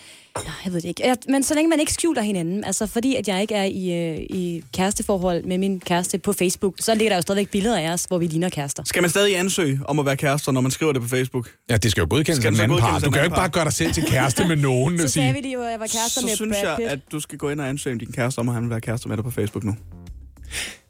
[0.47, 1.07] ja, jeg ved det ikke.
[1.07, 3.93] Jeg, men så længe man ikke skjuler hinanden, altså fordi at jeg ikke er i,
[3.93, 7.93] øh, i kæresteforhold med min kæreste på Facebook, så ligger der jo stadigvæk billeder af
[7.93, 8.85] os, hvor vi ligner kærester.
[8.85, 11.51] Skal man stadig ansøge om at være kærester, når man skriver det på Facebook?
[11.71, 13.65] Ja, det skal jo godkendes af den anden af Du kan jo ikke bare gøre
[13.65, 15.87] dig selv til kæreste med nogen og Så sagde vi det jo, at jeg var
[15.87, 16.91] kærester Så med synes Brad jeg, Pitt.
[16.91, 18.81] at du skal gå ind og ansøge om din kæreste om, at han vil være
[18.81, 19.77] kærester med dig på Facebook nu.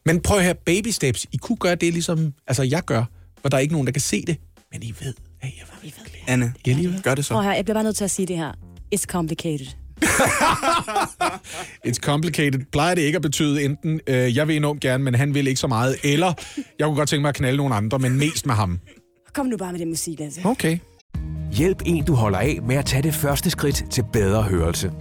[0.07, 1.27] Men prøv her, baby steps.
[1.33, 3.05] I kunne gøre det ligesom, altså jeg gør,
[3.41, 4.37] hvor der er ikke nogen, der kan se det.
[4.73, 5.15] Men I ved,
[5.45, 6.25] at jeg var virkelig.
[6.27, 7.35] Anne, Ja, lige gør det så.
[7.35, 8.53] Prøv her, jeg bliver bare nødt til at sige det her.
[8.95, 9.67] It's complicated.
[11.89, 12.61] It's complicated.
[12.73, 15.61] Plejer det ikke at betyde enten, øh, jeg vil enormt gerne, men han vil ikke
[15.61, 16.33] så meget, eller
[16.79, 18.79] jeg kunne godt tænke mig at knalde nogle andre, men mest med ham.
[19.33, 20.41] Kom nu bare med det musik, altså.
[20.45, 20.79] Okay.
[21.53, 24.93] Hjælp en, du holder af med at tage det første skridt til bedre hørelse.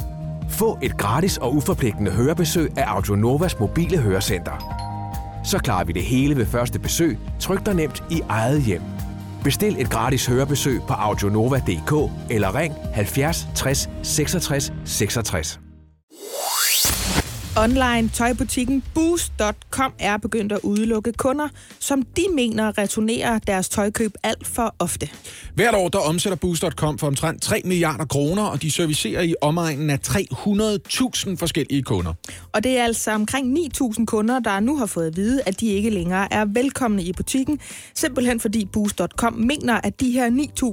[0.50, 4.80] Få et gratis og uforpligtende hørebesøg af Audionovas mobile hørecenter.
[5.46, 8.82] Så klarer vi det hele ved første besøg, tryk dig nemt i eget hjem.
[9.44, 15.60] Bestil et gratis hørebesøg på audionova.dk eller ring 70 60 66 66.
[17.58, 21.48] Online tøjbutikken Boost.com er begyndt at udelukke kunder,
[21.80, 25.10] som de mener returnerer deres tøjkøb alt for ofte.
[25.56, 29.90] Hvert år der omsætter Boost.com for omtrent 3 milliarder kroner, og de servicerer i omegnen
[29.90, 32.14] af 300.000 forskellige kunder.
[32.52, 35.68] Og det er altså omkring 9.000 kunder, der nu har fået at vide, at de
[35.68, 37.60] ikke længere er velkomne i butikken.
[37.96, 40.30] Simpelthen fordi Boost.com mener, at de her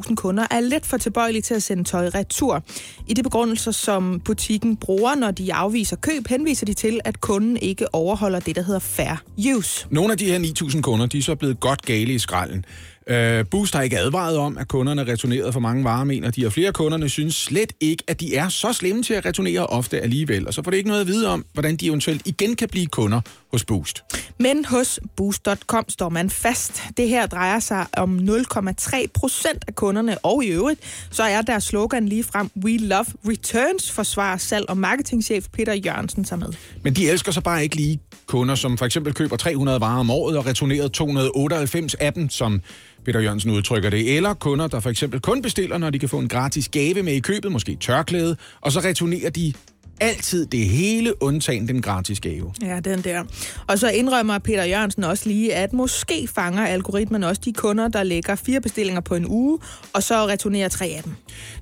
[0.07, 2.63] 9.000 kunder er let for tilbøjelige til at sende tøj retur.
[3.09, 7.57] I de begrundelser, som butikken bruger, når de afviser køb, henviser de til, at kunden
[7.57, 9.23] ikke overholder det, der hedder fair
[9.57, 9.87] use.
[9.91, 12.65] Nogle af de her 9.000 kunder, de er så blevet godt gale i skralden.
[13.11, 16.53] Uh, Boost har ikke advaret om, at kunderne returnerede for mange varer, mener de, og
[16.53, 20.01] flere af kunderne synes slet ikke, at de er så slemme til at returnere ofte
[20.01, 22.69] alligevel, og så får det ikke noget at vide om, hvordan de eventuelt igen kan
[22.69, 23.21] blive kunder
[23.53, 24.05] hos Boost.
[24.39, 26.83] Men hos Boost.com står man fast.
[26.97, 30.81] Det her drejer sig om 0,3 procent af kunderne, og i øvrigt,
[31.11, 36.25] så er deres slogan lige frem We Love Returns, forsvarer salg- og marketingchef Peter Jørgensen
[36.25, 36.49] sig med.
[36.83, 40.11] Men de elsker så bare ikke lige kunder, som for eksempel køber 300 varer om
[40.11, 42.61] året og returnerer 298 af dem, som
[43.05, 44.17] Peter Jørgensen udtrykker det.
[44.17, 47.13] Eller kunder, der for eksempel kun bestiller, når de kan få en gratis gave med
[47.13, 49.53] i købet, måske tørklæde, og så returnerer de
[50.01, 52.53] altid det hele, undtagen den gratis gave.
[52.63, 53.25] Ja, den der.
[53.67, 58.03] Og så indrømmer Peter Jørgensen også lige, at måske fanger algoritmen også de kunder, der
[58.03, 59.59] lægger fire bestillinger på en uge,
[59.93, 61.13] og så returnerer tre af dem.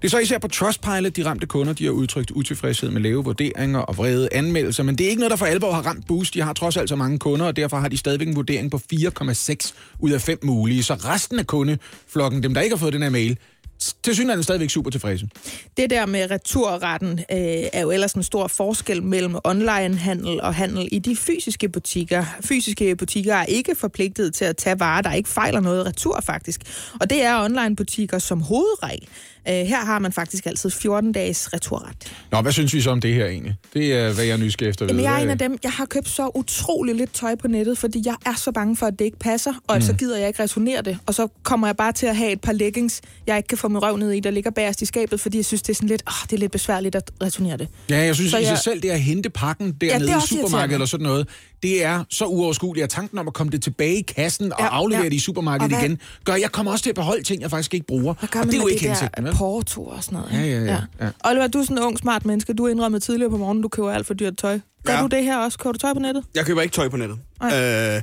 [0.02, 3.24] Det er så især på Trustpilot, de ramte kunder, de har udtrykt utilfredshed med lave
[3.24, 6.34] vurderinger og vrede anmeldelser, men det er ikke noget, der for alvor har ramt Boost.
[6.34, 8.80] De har trods alt så mange kunder, og derfor har de stadigvæk en vurdering på
[8.92, 10.82] 4,6 ud af 5 mulige.
[10.82, 13.38] Så resten af kundeflokken, dem der ikke har fået den her mail,
[13.78, 15.28] til synligheden stadigvæk super tilfredse.
[15.76, 17.38] Det der med returretten øh,
[17.72, 22.24] er jo ellers en stor forskel mellem online-handel og handel i de fysiske butikker.
[22.40, 26.60] Fysiske butikker er ikke forpligtet til at tage varer, der ikke fejler noget retur faktisk.
[27.00, 29.08] Og det er online-butikker som hovedregel.
[29.48, 32.12] Øh, her har man faktisk altid 14 dages returret.
[32.32, 33.54] Nå, hvad synes vi så om det her egentlig?
[33.74, 35.84] Det er, hvad jeg er nysgerrig efter Jamen, jeg er en af dem, jeg har
[35.86, 39.04] købt så utrolig lidt tøj på nettet, fordi jeg er så bange for, at det
[39.04, 39.82] ikke passer, og Mm.
[39.82, 40.98] så gider jeg ikke returnere det.
[41.06, 43.68] Og så kommer jeg bare til at have et par leggings, jeg ikke kan få
[43.68, 45.88] min røv ned i, der ligger bagerst i skabet, fordi jeg synes, det er sådan
[45.88, 47.68] lidt, åh, det er lidt besværligt at returnere det.
[47.90, 50.18] Ja, jeg synes Så i sig jeg- selv, det at hente pakken Ja, dernede er
[50.18, 51.28] i supermarkedet eller sådan noget,
[51.62, 54.66] det er så uoverskueligt, at tanken om at komme det tilbage i kassen og Ja,
[54.66, 55.08] aflevere ja.
[55.08, 57.50] det i supermarkedet hvad- igen, gør, at jeg kommer også til at beholde ting, jeg
[57.50, 58.14] faktisk ikke bruger.
[58.14, 60.32] Hvad gør og det er jo ikke hensigten, der porto og sådan noget?
[60.32, 60.56] Ja, ikke?
[60.56, 60.64] ja,
[61.00, 61.04] ja.
[61.06, 61.10] ja.
[61.24, 62.52] Oliver, du er sådan en ung, smart menneske.
[62.52, 64.58] Du indrømmede tidligere på morgenen, du køber alt for dyrt tøj.
[64.84, 65.00] Gør Ja.
[65.02, 65.58] du det her også?
[65.58, 66.24] Køber du tøj på nettet?
[66.34, 67.18] Jeg køber ikke tøj på nettet.
[67.42, 68.02] Øh,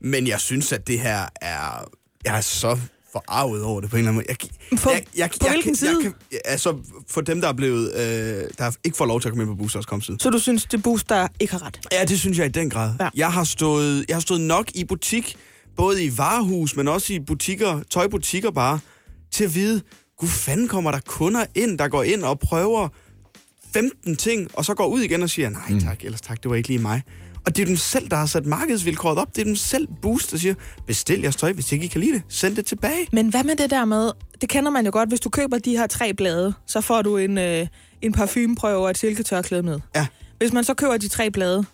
[0.00, 1.88] men jeg synes, at det her er...
[2.24, 2.78] Jeg er så
[3.12, 4.50] forarvet over det på en eller anden måde.
[4.70, 5.90] Jeg, På- jeg, jeg, på hvilken jeg, side?
[5.90, 6.76] Jeg, kan, altså,
[7.08, 7.94] for dem, der er blevet...
[7.94, 10.16] Øh, der ikke får lov til at komme ind på Boost.com side.
[10.20, 11.80] Så du synes, det booster ikke har ret?
[11.92, 12.92] Ja, det synes jeg i den grad.
[13.00, 13.08] Ja.
[13.14, 15.36] Jeg, har stået, jeg har stået nok i butik,
[15.76, 18.78] både i varehus, men også i butikker, tøjbutikker bare,
[19.32, 19.82] til at vide,
[20.18, 22.88] gud fanden kommer der kunder ind, der går ind og prøver
[23.74, 26.56] 15 ting, og så går ud igen og siger, nej tak, ellers tak, det var
[26.56, 27.02] ikke lige mig.
[27.46, 29.36] Og det er dem selv, der har sat markedsvilkåret op.
[29.36, 30.54] Det er dem selv, Boost, der siger,
[30.86, 33.06] bestil jeres tøj, hvis ikke I kan lide det, send det tilbage.
[33.12, 34.10] Men hvad med det der med,
[34.40, 37.16] det kender man jo godt, hvis du køber de her tre blade, så får du
[37.16, 37.66] en, øh,
[38.02, 39.80] en parfumeprøve og et silketørklæde med.
[39.96, 40.06] Ja.
[40.38, 41.64] Hvis man så køber de tre blade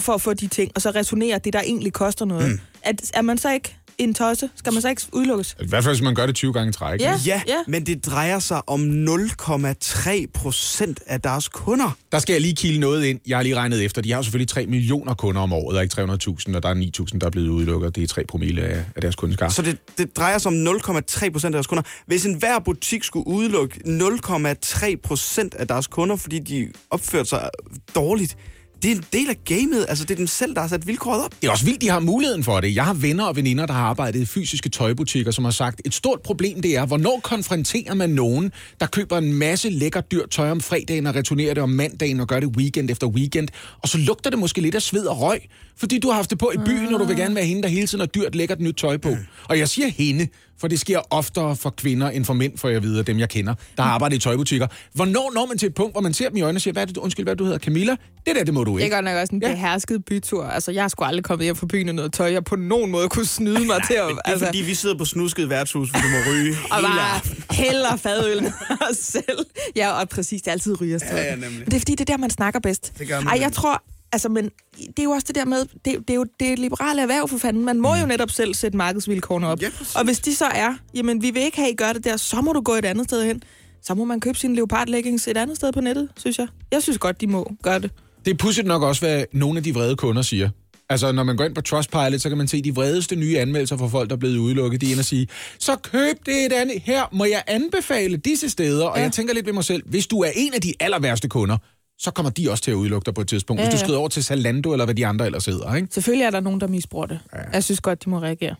[0.00, 2.60] for at få de ting, og så returnerer det, der egentlig koster noget, mm.
[2.82, 4.50] er, er man så ikke en tosse?
[4.54, 5.56] Skal man så ikke udelukkes?
[5.60, 7.00] I hvert fald, hvis man gør det 20 gange i træk.
[7.00, 7.14] Ja.
[7.14, 7.30] ikke?
[7.46, 11.96] Ja, men det drejer sig om 0,3 procent af deres kunder.
[12.12, 13.20] Der skal jeg lige kilde noget ind.
[13.26, 14.02] Jeg har lige regnet efter.
[14.02, 16.74] De har jo selvfølgelig 3 millioner kunder om året, og ikke 300.000, og der er
[17.00, 17.96] 9.000, der er blevet udelukket.
[17.96, 19.50] Det er 3 promille af, af deres kundeskab.
[19.50, 21.82] Så det, det drejer sig om 0,3 procent af deres kunder.
[22.06, 27.50] Hvis enhver butik skulle udelukke 0,3 procent af deres kunder, fordi de opførte sig
[27.94, 28.36] dårligt,
[28.82, 29.86] det er en del af gamet.
[29.88, 31.34] Altså, det er dem selv, der har sat vilkåret op.
[31.40, 32.74] Det er også vildt, de har muligheden for det.
[32.74, 35.94] Jeg har venner og veninder, der har arbejdet i fysiske tøjbutikker, som har sagt, et
[35.94, 40.50] stort problem det er, hvornår konfronterer man nogen, der køber en masse lækker dyrt tøj
[40.50, 43.48] om fredagen og returnerer det om mandagen og gør det weekend efter weekend,
[43.82, 45.40] og så lugter det måske lidt af sved og røg,
[45.76, 47.68] fordi du har haft det på i byen, og du vil gerne være hende, der
[47.68, 49.16] hele tiden har dyrt lækkert nyt tøj på.
[49.44, 50.28] Og jeg siger hende,
[50.60, 53.28] for det sker oftere for kvinder end for mænd, for jeg ved af dem, jeg
[53.28, 54.66] kender, der har arbejdet i tøjbutikker.
[54.92, 56.82] Hvornår når man til et punkt, hvor man ser dem i øjnene og siger, hvad
[56.82, 57.96] er det, undskyld, hvad du hedder, Camilla?
[58.26, 58.96] Det der, det må du Det er ikke.
[58.96, 59.48] godt nok også en Ja.
[59.48, 60.44] behersket bytur.
[60.44, 63.08] Altså, jeg sgu aldrig kommet hjem fra byen i noget tøj, jeg på nogen måde
[63.08, 64.08] kunne snyde mig til at...
[64.08, 67.20] Det er Altså, fordi, vi sidder på snusket værtshus, hvor du må ryge og bare
[67.50, 68.52] hælder fadøl
[68.92, 69.38] selv.
[69.76, 71.50] Ja, og præcis, det er altid ryger Ja, ja, nemlig.
[71.58, 72.92] Men det er fordi, det er der, man snakker bedst.
[72.98, 73.82] Det gør man Ej, jeg tror,
[74.12, 74.44] Altså, men
[74.78, 77.02] det er jo også det der med, det, det er jo det er et liberale
[77.02, 77.64] erhverv for fanden.
[77.64, 79.62] Man må jo netop selv sætte markedsvilkårene op.
[79.62, 82.16] Ja, og hvis de så er, jamen vi vil ikke have, I gør det der,
[82.16, 83.42] så må du gå et andet sted hen.
[83.82, 86.46] Så må man købe sine leopardleggings et andet sted på nettet, synes jeg.
[86.72, 87.90] Jeg synes godt, de må gøre det.
[88.24, 90.50] Det er pudsigt nok også, hvad nogle af de vrede kunder siger.
[90.90, 93.76] Altså, når man går ind på Trustpilot, så kan man se de vredeste nye anmeldelser
[93.76, 94.80] fra folk, der er blevet udelukket.
[94.80, 95.28] De er inde og sige,
[95.58, 96.82] så køb det et andet.
[96.84, 98.86] Her må jeg anbefale disse steder.
[98.86, 99.02] Og Ja.
[99.02, 101.56] jeg tænker lidt ved mig selv, hvis du er en af de aller værste kunder,
[101.98, 103.60] så kommer de også til at udelukke dig på et tidspunkt.
[103.60, 103.84] Ja, Hvis du ja.
[103.84, 105.88] skrider over til Zalando, eller hvad de andre ellers hedder, ikke?
[105.90, 107.20] Selvfølgelig er der nogen, der misbruger det.
[107.34, 107.38] Ja.
[107.52, 108.54] Jeg synes godt, de må reagere.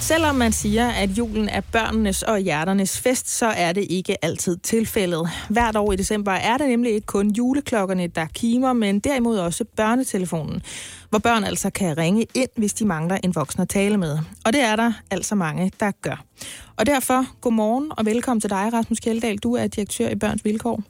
[0.00, 4.56] Selvom man siger, at julen er børnenes og hjerternes fest, så er det ikke altid
[4.56, 5.28] tilfældet.
[5.48, 9.64] Hvert år i december er det nemlig ikke kun juleklokkerne, der kimer, men derimod også
[9.76, 10.62] børnetelefonen,
[11.10, 14.18] hvor børn altså kan ringe ind, hvis de mangler en voksen at tale med.
[14.44, 16.24] Og det er der altså mange, der gør.
[16.76, 19.38] Og derfor, godmorgen og velkommen til dig, Rasmus Kjeldahl.
[19.38, 20.82] Du er direktør i Børns Vilkår.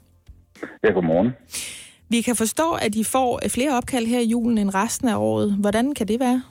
[0.83, 1.31] Ja, godmorgen.
[2.09, 5.55] Vi kan forstå, at I får flere opkald her i julen end resten af året.
[5.59, 6.41] Hvordan kan det være?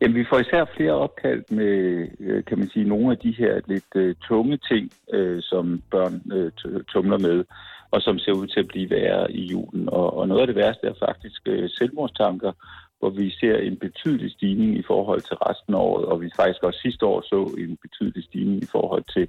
[0.00, 3.60] Jamen, vi får især flere opkald med, øh, kan man sige, nogle af de her
[3.66, 6.14] lidt øh, tunge ting, øh, som børn
[6.58, 7.44] t- tumler med,
[7.90, 9.88] og som ser ud til at blive værre i julen.
[9.88, 12.52] Og, og noget af det værste er faktisk øh, selvmordstanker,
[12.98, 16.62] hvor vi ser en betydelig stigning i forhold til resten af året, og vi faktisk
[16.62, 19.28] også sidste år så en betydelig stigning i forhold til,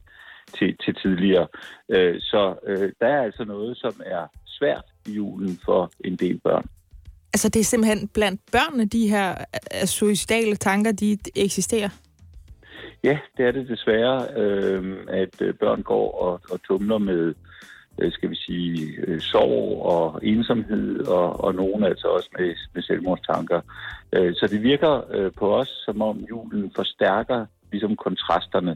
[0.57, 1.47] til, til tidligere.
[1.89, 6.39] Øh, så øh, der er altså noget, som er svært i julen for en del
[6.43, 6.65] børn.
[7.33, 9.31] Altså, det er simpelthen blandt børnene, de her
[9.81, 11.89] øh, suicidale tanker, de eksisterer.
[13.03, 17.33] Ja, det er det desværre, øh, at børn går og, og tumler med,
[18.11, 18.75] skal vi sige,
[19.19, 23.61] sorg og ensomhed, og, og nogen altså også med, med selvmordstanker.
[24.13, 28.75] Så det virker på os, som om julen forstærker ligesom kontrasterne.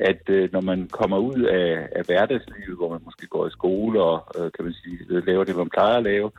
[0.00, 4.02] At øh, når man kommer ud af, af hverdagslivet, hvor man måske går i skole
[4.02, 6.30] og øh, kan man sige, øh, laver det, man plejer at lave,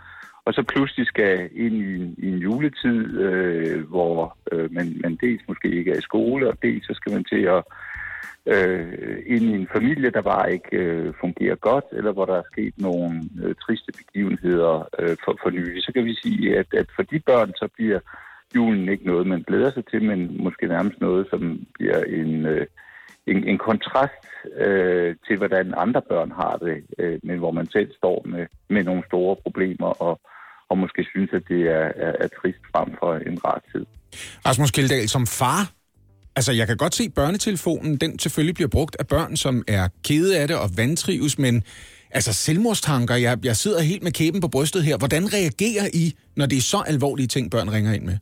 [0.45, 5.16] og så pludselig skal ind i en, i en juletid, øh, hvor øh, man, man
[5.16, 7.64] dels måske ikke er i skole, og dels så skal man til at
[8.45, 12.51] øh, ind i en familie, der bare ikke øh, fungerer godt, eller hvor der er
[12.51, 16.88] sket nogle øh, triste begivenheder øh, for, for nylig, så kan vi sige, at, at
[16.95, 17.99] for de børn, så bliver
[18.55, 22.66] julen ikke noget, man glæder sig til, men måske nærmest noget, som bliver en, øh,
[23.28, 24.26] en, en kontrast
[24.65, 28.84] øh, til, hvordan andre børn har det, øh, men hvor man selv står med, med
[28.84, 30.19] nogle store problemer, og,
[30.69, 33.86] og måske synes, at det er, er, er trist frem for en rar tid.
[34.47, 35.72] Rasmus Kjeldahl, som far,
[36.36, 40.39] altså jeg kan godt se, børnetelefonen, den selvfølgelig bliver brugt af børn, som er kede
[40.39, 41.63] af det og vantrives, men
[42.11, 44.97] altså selvmordstanker, jeg, jeg sidder helt med kæben på brystet her.
[44.97, 48.17] Hvordan reagerer I, når det er så alvorlige ting, børn ringer ind med?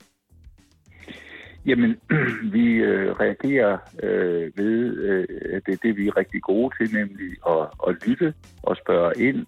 [1.65, 1.99] Jamen,
[2.55, 6.95] vi øh, reagerer øh, ved, øh, at det er det, vi er rigtig gode til,
[6.95, 8.33] nemlig at, at lytte
[8.63, 9.45] og spørge ind,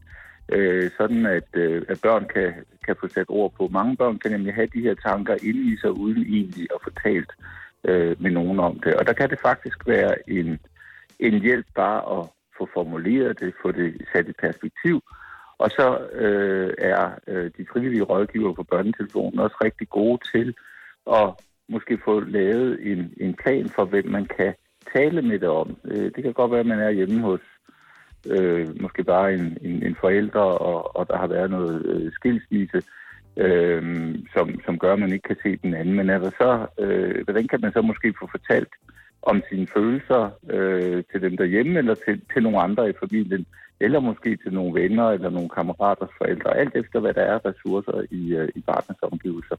[0.49, 2.53] øh, sådan at, øh, at børn kan,
[2.85, 3.67] kan få sat ord på.
[3.67, 6.89] Mange børn kan nemlig have de her tanker inde i sig, uden egentlig at få
[7.03, 7.31] talt
[7.83, 8.95] øh, med nogen om det.
[8.95, 10.59] Og der kan det faktisk være en,
[11.19, 15.01] en hjælp bare at få formuleret det, få det sat i perspektiv.
[15.57, 20.55] Og så øh, er øh, de frivillige rådgivere på børnetelefonen også rigtig gode til
[21.07, 21.33] at
[21.71, 24.53] måske få lavet en, en plan for, hvem man kan
[24.95, 25.77] tale med det om.
[25.85, 27.41] Øh, det kan godt være, at man er hjemme hos
[28.29, 32.81] øh, måske bare en, en, en forældre, og, og der har været noget øh, skilsmisse,
[33.37, 35.95] øh, som, som gør, at man ikke kan se den anden.
[35.95, 38.73] Men er der så, øh, hvordan kan man så måske få fortalt
[39.21, 43.45] om sine følelser øh, til dem derhjemme, eller til, til nogle andre i familien,
[43.79, 48.01] eller måske til nogle venner eller nogle kammeraters forældre, alt efter hvad der er ressourcer
[48.11, 49.55] i, øh, i barnets omgivelser.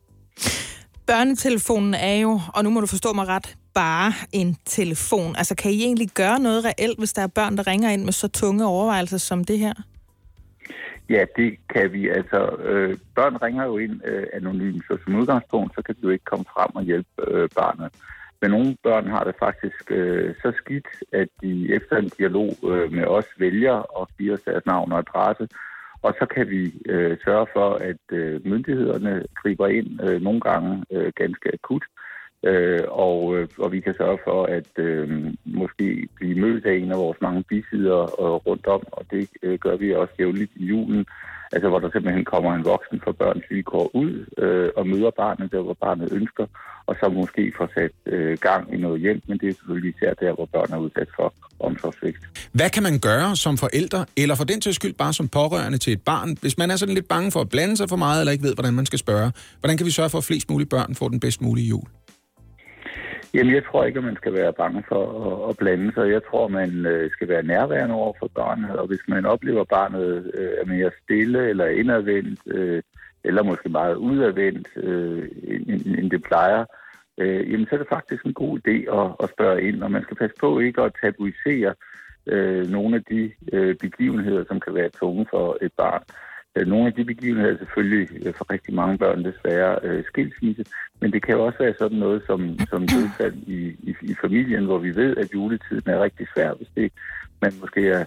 [1.07, 5.37] Børnetelefonen er jo, og nu må du forstå mig ret, bare en telefon.
[5.37, 8.13] Altså, kan I egentlig gøre noget reelt, hvis der er børn, der ringer ind med
[8.13, 9.73] så tunge overvejelser som det her?
[11.11, 12.09] Ja, det kan vi.
[12.09, 16.11] Altså, øh, børn ringer jo ind øh, anonymt, så som udgangspunkt, så kan vi jo
[16.11, 17.93] ikke komme frem og hjælpe øh, barnet.
[18.41, 22.93] Men nogle børn har det faktisk øh, så skidt, at de efter en dialog øh,
[22.93, 25.49] med os vælger at give os deres navn og adresse,
[26.03, 30.85] og så kan vi øh, sørge for, at øh, myndighederne griber ind øh, nogle gange
[30.93, 31.85] øh, ganske akut.
[32.45, 36.93] Øh, og, øh, og vi kan sørge for at øh, måske blive mødt af en
[36.93, 40.65] af vores mange bisider øh, rundt om, og det øh, gør vi også jævnligt i
[40.65, 41.07] julen,
[41.53, 45.53] altså hvor der simpelthen kommer en voksen for børns vilkår ud øh, og møder barnet
[45.53, 46.47] der, hvor barnet ønsker,
[46.87, 50.15] og så måske får sat øh, gang i noget hjælp, men det er selvfølgelig især
[50.15, 52.49] der, hvor børn er udsat for omsorgsvigt.
[52.53, 55.93] Hvad kan man gøre som forældre, eller for den til skyld bare som pårørende til
[55.93, 58.33] et barn, hvis man er sådan lidt bange for at blande sig for meget, eller
[58.33, 59.33] ikke ved, hvordan man skal spørge?
[59.61, 61.85] Hvordan kan vi sørge for, at flest mulige børn får den bedst mulige jul?
[63.35, 66.11] Jamen, jeg tror ikke, at man skal være bange for at, at blande sig.
[66.11, 69.69] Jeg tror, man øh, skal være nærværende over for barnet, og hvis man oplever, at
[69.69, 72.83] barnet øh, er mere stille eller indadvendt, øh,
[73.25, 76.65] eller måske meget udadvendt, øh, end, end det plejer,
[77.19, 80.03] øh, jamen, så er det faktisk en god idé at, at spørge ind, og man
[80.03, 81.75] skal passe på ikke at tabuisere
[82.27, 86.03] øh, nogle af de øh, begivenheder, som kan være tunge for et barn.
[86.09, 90.65] Øh, nogle af de begivenheder er selvfølgelig øh, for rigtig mange børn desværre øh, skilsmisse,
[91.01, 93.59] men det kan også være sådan noget som, som dødsfald i,
[93.91, 96.93] i, i familien, hvor vi ved, at juletiden er rigtig svær, hvis det,
[97.43, 98.05] man måske er,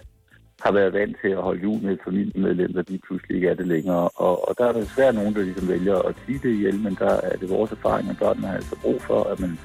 [0.60, 3.54] har været vant til at holde jul med et familiemedlem, der lige pludselig ikke er
[3.54, 4.08] det længere.
[4.08, 6.94] Og, og der er der desværre nogen, der ligesom vælger at sige det ihjel, men
[6.94, 9.58] der er det vores erfaring, at børnene har altså brug for, at man,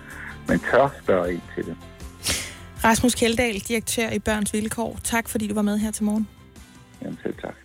[0.48, 1.78] man tør spørge ind til det.
[2.84, 5.00] Rasmus Kjeldahl, direktør i Børns Vilkår.
[5.04, 6.28] Tak, fordi du var med her til morgen.
[7.02, 7.56] Jamen selv tak.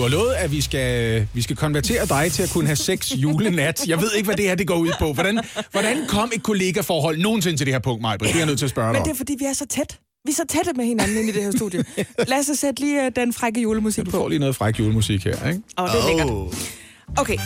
[0.00, 3.12] Du har lovet, at vi skal, vi skal konvertere dig til at kunne have sex
[3.16, 3.88] julenat.
[3.88, 5.12] Jeg ved ikke, hvad det her det går ud på.
[5.12, 5.40] Hvordan,
[5.70, 8.16] hvordan kom et kollegaforhold nogensinde til det her punkt, Maja?
[8.16, 9.66] Det er jeg nødt til at spørge dig Men det er, fordi vi er så
[9.66, 9.98] tæt.
[10.24, 11.84] Vi er så tætte med hinanden inde i det her studie.
[12.28, 14.16] Lad os så sætte lige øh, den frække julemusik Du på.
[14.16, 15.60] får lige noget fræk julemusik her, ikke?
[15.78, 16.70] Åh, det er lækkert.
[17.18, 17.36] Okay,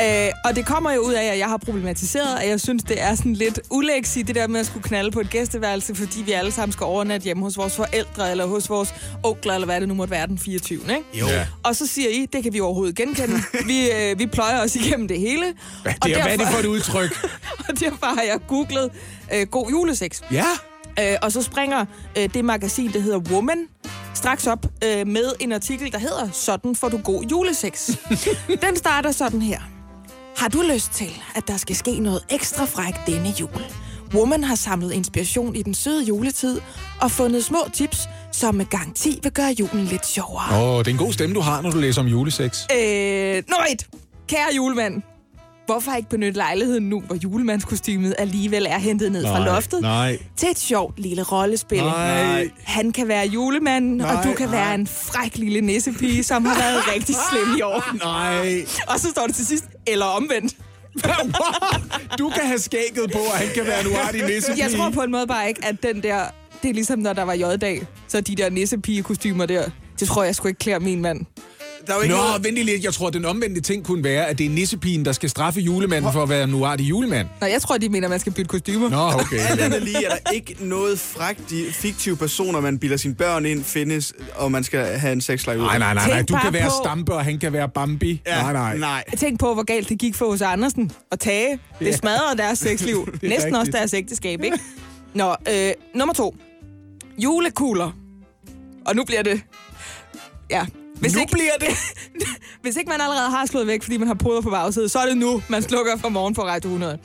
[0.00, 3.02] øh, og det kommer jo ud af, at jeg har problematiseret, at jeg synes, det
[3.02, 6.32] er sådan lidt ulægsi, det der med at skulle knalde på et gæsteværelse, fordi vi
[6.32, 9.88] alle sammen skal overnatte hjemme hos vores forældre, eller hos vores onkler, eller hvad det
[9.88, 10.80] nu måtte være den 24.
[10.80, 10.94] Ikke?
[11.14, 11.26] Jo.
[11.26, 11.46] Ja.
[11.62, 13.36] Og så siger I, det kan vi overhovedet genkende.
[13.66, 15.44] Vi, øh, vi pløjer os igennem det hele.
[15.82, 17.24] Hvad, Og det er, hvad er det derfor- for et udtryk?
[17.68, 18.90] og derfor har jeg googlet
[19.34, 20.20] øh, god julesex.
[20.32, 20.44] Ja.
[21.00, 21.84] Øh, og så springer
[22.18, 23.58] øh, det magasin, der hedder Woman,
[24.24, 27.90] straks op øh, med en artikel, der hedder Sådan får du god julesex.
[28.66, 29.60] Den starter sådan her.
[30.36, 33.62] Har du lyst til, at der skal ske noget ekstra frækt denne jul?
[34.14, 36.60] Woman har samlet inspiration i den søde juletid
[37.00, 40.62] og fundet små tips, som med garanti vil gøre julen lidt sjovere.
[40.62, 42.62] Åh, oh, det er en god stemme, du har, når du læser om julesex.
[42.72, 43.86] Øh, nummer et.
[44.28, 45.02] Kære julemand.
[45.66, 49.80] Hvorfor ikke benytte lejligheden nu, hvor julemandskostymet alligevel er hentet ned fra Nej, loftet?
[49.80, 50.18] nej.
[50.36, 51.78] Til et sjovt lille rollespil.
[51.82, 52.50] Nej.
[52.64, 56.54] Han kan være julemanden, og Nej, du kan være en fræk lille nissepige, som har
[56.54, 57.94] været rigtig slem i år.
[58.04, 58.66] Nej.
[58.88, 60.56] Og så står det til sidst, eller omvendt.
[62.18, 64.64] Du kan have skægget på, at han kan være en uartig nissepige.
[64.64, 66.24] Jeg tror på en måde bare ikke, at den der...
[66.62, 67.82] Det er ligesom, når der var J-dag.
[68.08, 69.68] Så de der nissepige-kostymer der,
[70.00, 71.20] det tror jeg sgu ikke klæder min mand.
[71.86, 72.84] Der er jo ikke Nå, noget- vent lige lidt.
[72.84, 76.12] Jeg tror, den omvendte ting kunne være, at det er nissepigen, der skal straffe julemanden
[76.12, 77.28] for at være en uartig julemand.
[77.40, 78.88] Nå, jeg tror, de mener, at man skal bytte kostymer.
[78.90, 79.38] Nå, okay.
[79.50, 83.46] Alt andet lige er der ikke noget frækt de fiktive personer, man bilder sine børn
[83.46, 85.62] ind, findes, og man skal have en sexleje ud.
[85.64, 86.22] Nej, nej, nej, nej.
[86.22, 88.22] Du kan være på- Stampe, og han kan være Bambi.
[88.26, 88.78] Ja, nej, nej.
[88.78, 89.04] nej.
[89.16, 91.58] Tænk på, hvor galt det gik for hos Andersen og Tage.
[91.78, 91.96] Det Ja.
[91.96, 93.08] smadrede deres sexliv.
[93.22, 93.76] Næsten også rigtigt.
[93.76, 94.58] deres ægteskab, ikke?
[95.14, 96.36] Nå, øh, nummer to.
[97.18, 97.90] Julekugler.
[98.86, 99.40] Og nu bliver det...
[100.50, 100.66] Ja.
[101.00, 101.68] Hvis Nu ikke, bliver det...
[102.62, 105.06] hvis ikke man allerede har slået væk, fordi man har puder på bagsædet, så er
[105.06, 106.98] det nu, man slukker for morgen på Radio 100.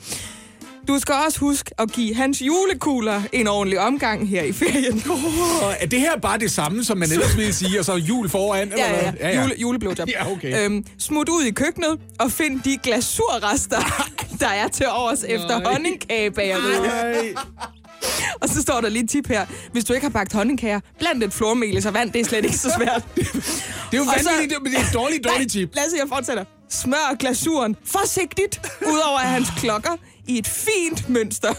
[0.88, 5.02] Du skal også huske at give hans julekugler en ordentlig omgang her i ferien.
[5.62, 8.28] Og er det her bare det samme, som man ellers ville sige, og så jul
[8.28, 8.72] foran?
[8.72, 9.20] eller Ja, ja, hvad?
[9.30, 9.42] ja.
[9.42, 10.08] Jule, juleblowjob.
[10.08, 10.64] Ja, okay.
[10.64, 14.04] Øhm, smut ud i køkkenet og find de glasurrester,
[14.40, 17.38] der er til års efter honningkagebageriet.
[18.40, 19.46] Og så står der lige et tip her.
[19.72, 22.12] Hvis du ikke har bagt honningkager, bland lidt flormelis og vand.
[22.12, 23.02] Det er slet ikke så svært.
[23.90, 25.74] Det er jo vanvittigt, men det er et dårligt, dårligt tip.
[25.74, 26.44] Lad os se, jeg fortsætter.
[26.68, 29.90] Smør glasuren forsigtigt ud over hans klokker
[30.26, 31.54] i et fint mønster.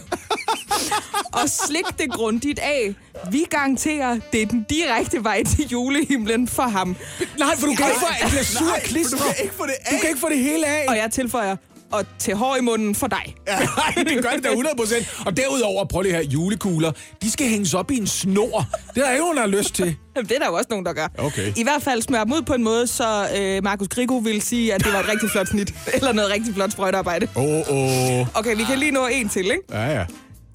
[1.42, 2.94] og slik det grundigt af.
[3.30, 6.96] Vi garanterer, det er den direkte vej til julehimlen for ham.
[7.38, 9.16] Nej, for du kan ikke få glasur Nej, klister.
[9.16, 9.92] du kan ikke få det af.
[9.94, 10.84] Du kan ikke få det hele af.
[10.88, 11.56] Og jeg tilføjer,
[11.92, 13.34] og til hår i munden for dig.
[13.48, 15.24] Nej, det gør det da 100%.
[15.26, 18.66] Og derudover, prøv det her, julekugler, de skal hænges op i en snor.
[18.94, 19.84] Det er der ikke nogen, der har lyst til.
[20.16, 21.08] Jamen, det er der jo også nogen, der gør.
[21.18, 21.52] Okay.
[21.56, 24.74] I hvert fald smør dem ud på en måde, så øh, Markus Grigo vil sige,
[24.74, 25.74] at det var et rigtig flot snit.
[25.94, 27.28] Eller noget rigtig flot sprøjtearbejde.
[27.36, 28.20] Åh, oh, åh.
[28.20, 28.26] Oh.
[28.34, 29.62] Okay, vi kan lige nå en til, ikke?
[29.70, 30.04] Ja, ja.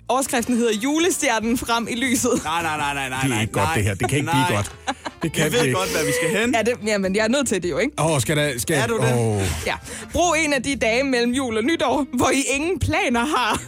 [0.10, 2.32] Overskriften hedder Julestjernen frem i lyset.
[2.44, 3.22] Nej, nej, nej, nej, nej.
[3.24, 3.94] Det er ikke godt, nej, det her.
[3.94, 4.46] Det kan ikke nej.
[4.48, 4.76] blive godt.
[5.24, 5.76] Det kan Jeg ved ikke.
[5.76, 6.56] godt, hvad vi skal hen.
[6.56, 7.94] Ja, det, jamen, jeg er nødt til det jo, ikke?
[8.00, 8.60] Åh, oh, skal der...
[8.60, 8.78] Skal...
[8.78, 9.14] Er du det?
[9.14, 9.42] Oh.
[9.66, 9.76] Ja.
[10.12, 13.62] Brug en af de dage mellem jul og nytår, hvor I ingen planer har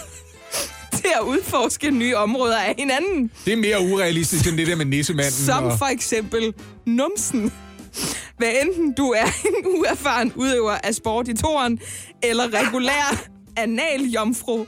[0.98, 3.30] til at udforske nye områder af hinanden.
[3.44, 5.32] Det er mere urealistisk end det der med nissemanden.
[5.32, 5.78] Som og...
[5.78, 6.54] for eksempel
[6.86, 7.52] numsen.
[8.38, 11.78] Hvad enten du er en uerfaren udøver af sport i toren,
[12.22, 13.24] eller regulær
[13.56, 14.64] analjomfru,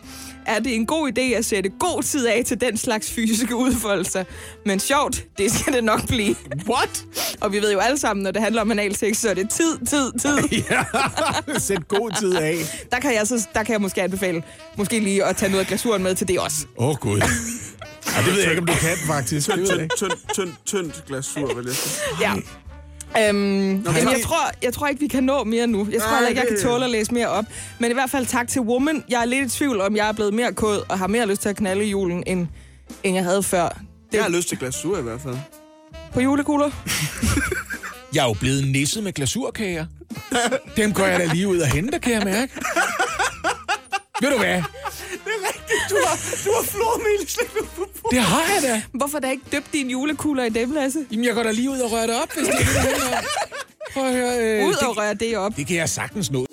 [0.49, 4.25] er det en god idé at sætte god tid af til den slags fysiske udfoldelser.
[4.67, 6.37] Men sjovt, det skal det nok blive.
[6.69, 7.05] What?
[7.41, 9.87] Og vi ved jo alle sammen, når det handler om analsex, så er det tid,
[9.87, 10.39] tid, tid.
[10.71, 10.85] ja,
[11.59, 12.57] sæt god tid af.
[12.93, 14.43] Der kan jeg, så, der kan jeg måske anbefale,
[14.77, 16.67] måske lige at tage noget af glasuren med til det også.
[16.79, 17.21] Åh, oh, gud.
[18.17, 19.47] Ja, det ved jeg ikke, om du kan, faktisk.
[19.49, 19.97] Det ved jeg Tynd, ikke.
[19.97, 20.53] tynd, tynd,
[20.93, 22.03] tynd glasur, vil jeg sige.
[22.21, 22.33] Ja.
[23.17, 25.89] Øhm, jamen, det- jeg, tror, jeg tror ikke, vi kan nå mere nu.
[25.93, 27.45] Jeg tror heller ikke, jeg kan det- tåle at læse mere op.
[27.79, 29.05] Men i hvert fald tak til Woman.
[29.09, 31.43] Jeg er lidt i tvivl om, jeg er blevet mere kod og har mere lyst
[31.43, 32.47] til at knalde i julen, end,
[33.05, 33.79] end jeg havde før.
[34.13, 35.37] Jeg har lyst til glasur i hvert fald.
[36.13, 36.71] På julekugler?
[38.15, 39.87] Jeg er jo blevet nisset med glasurkager.
[40.77, 42.53] Dem går jeg da lige ud og henter, kan jeg mærke.
[44.21, 44.63] Ved du hvad?
[45.91, 48.83] Du har, du har flormel i slikket på Det har jeg da.
[48.99, 50.99] Hvorfor da ikke døbt dine julekugler i dem, Lasse?
[51.13, 53.19] Jamen, jeg går da lige ud og rører det op, hvis det er det, der.
[53.93, 54.39] Prøv at høre.
[54.61, 55.57] Øh, Ud det, og røre det op.
[55.57, 56.47] det kan jeg sagtens nå.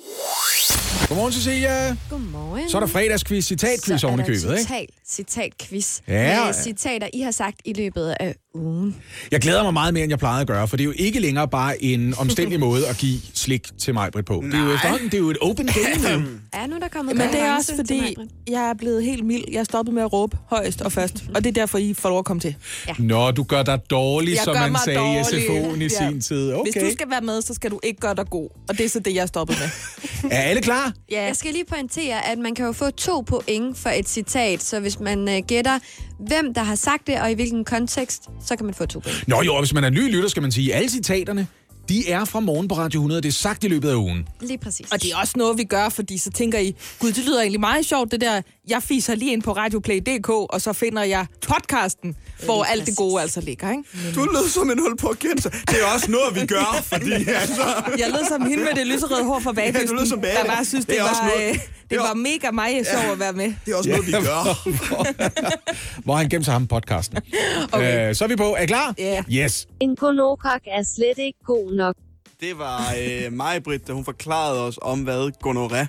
[1.07, 1.95] Godmorgen, Cecilia.
[2.09, 2.69] Godmorgen.
[2.69, 4.61] Så er der fredagsquiz, citatquiz er oven i der købet, ikke?
[4.63, 5.99] total citatquiz.
[6.07, 6.45] Ja.
[6.45, 8.95] Med citater, I har sagt i løbet af ugen.
[9.31, 11.19] Jeg glæder mig meget mere, end jeg plejede at gøre, for det er jo ikke
[11.19, 14.43] længere bare en omstændig måde at give slik til mig, Britt, på.
[14.45, 16.25] Det er jo efterhånden, det er jo et open game.
[16.55, 18.15] Er nu der kommet Men det er også fordi,
[18.47, 19.43] jeg er blevet helt mild.
[19.51, 21.23] Jeg er stoppet med at råbe højst og først.
[21.35, 22.55] Og det er derfor, I får lov at komme til.
[22.99, 25.39] Nå, du gør dig dårlig, Jeg som man sagde dårlig.
[25.39, 26.09] i SFO'en i Ja.
[26.09, 26.53] sin tid.
[26.53, 26.71] Okay.
[26.71, 28.49] Hvis du skal være med, så skal du ikke gøre dig god.
[28.69, 29.69] Og det er så det, jeg er stoppet med.
[30.31, 30.93] Er alle klar?
[31.11, 31.23] Ja.
[31.23, 34.79] Jeg skal lige pointere, at man kan jo få to point for et citat, så
[34.79, 35.79] hvis man uh, gætter,
[36.27, 39.27] hvem der har sagt det, og i hvilken kontekst, så kan man få to point.
[39.27, 41.47] Nå jo, og hvis man er ny lytter, skal man sige, alle citaterne,
[41.89, 43.21] de er fra morgen på Radio 100.
[43.21, 44.27] Det er sagt i løbet af ugen.
[44.41, 44.91] Lige præcis.
[44.91, 47.59] Og det er også noget, vi gør, fordi så tænker I, gud, det lyder egentlig
[47.59, 48.41] meget sjovt, det der.
[48.67, 52.97] Jeg fiser lige ind på radioplay.dk, og så finder jeg podcasten, hvor Lige alt det
[52.97, 53.83] gode altså ligger, ikke?
[54.15, 55.43] Du lød som en hul på kendt.
[55.43, 57.63] Det er også noget, vi gør, fordi altså...
[57.97, 60.33] Jeg lød som hende med det lyserøde hår fra Ja, du Bagkysten, lød som Babe.
[60.35, 61.59] der bare synes, det, Det også var, noget- øh,
[61.89, 63.53] det var mega meget sjovt at være med.
[63.65, 64.67] Det er også noget, vi gør.
[66.03, 67.17] Hvor har han gemt sig ham podcasten?
[67.73, 68.09] okay.
[68.09, 68.55] øh, så er vi på.
[68.57, 68.93] Er I klar?
[68.97, 69.23] Ja.
[69.31, 69.67] Yes.
[69.79, 71.95] En gonokok er slet ikke god nok.
[72.41, 75.85] Det var øh, mig, Britt, da hun forklarede os om, hvad gonoré,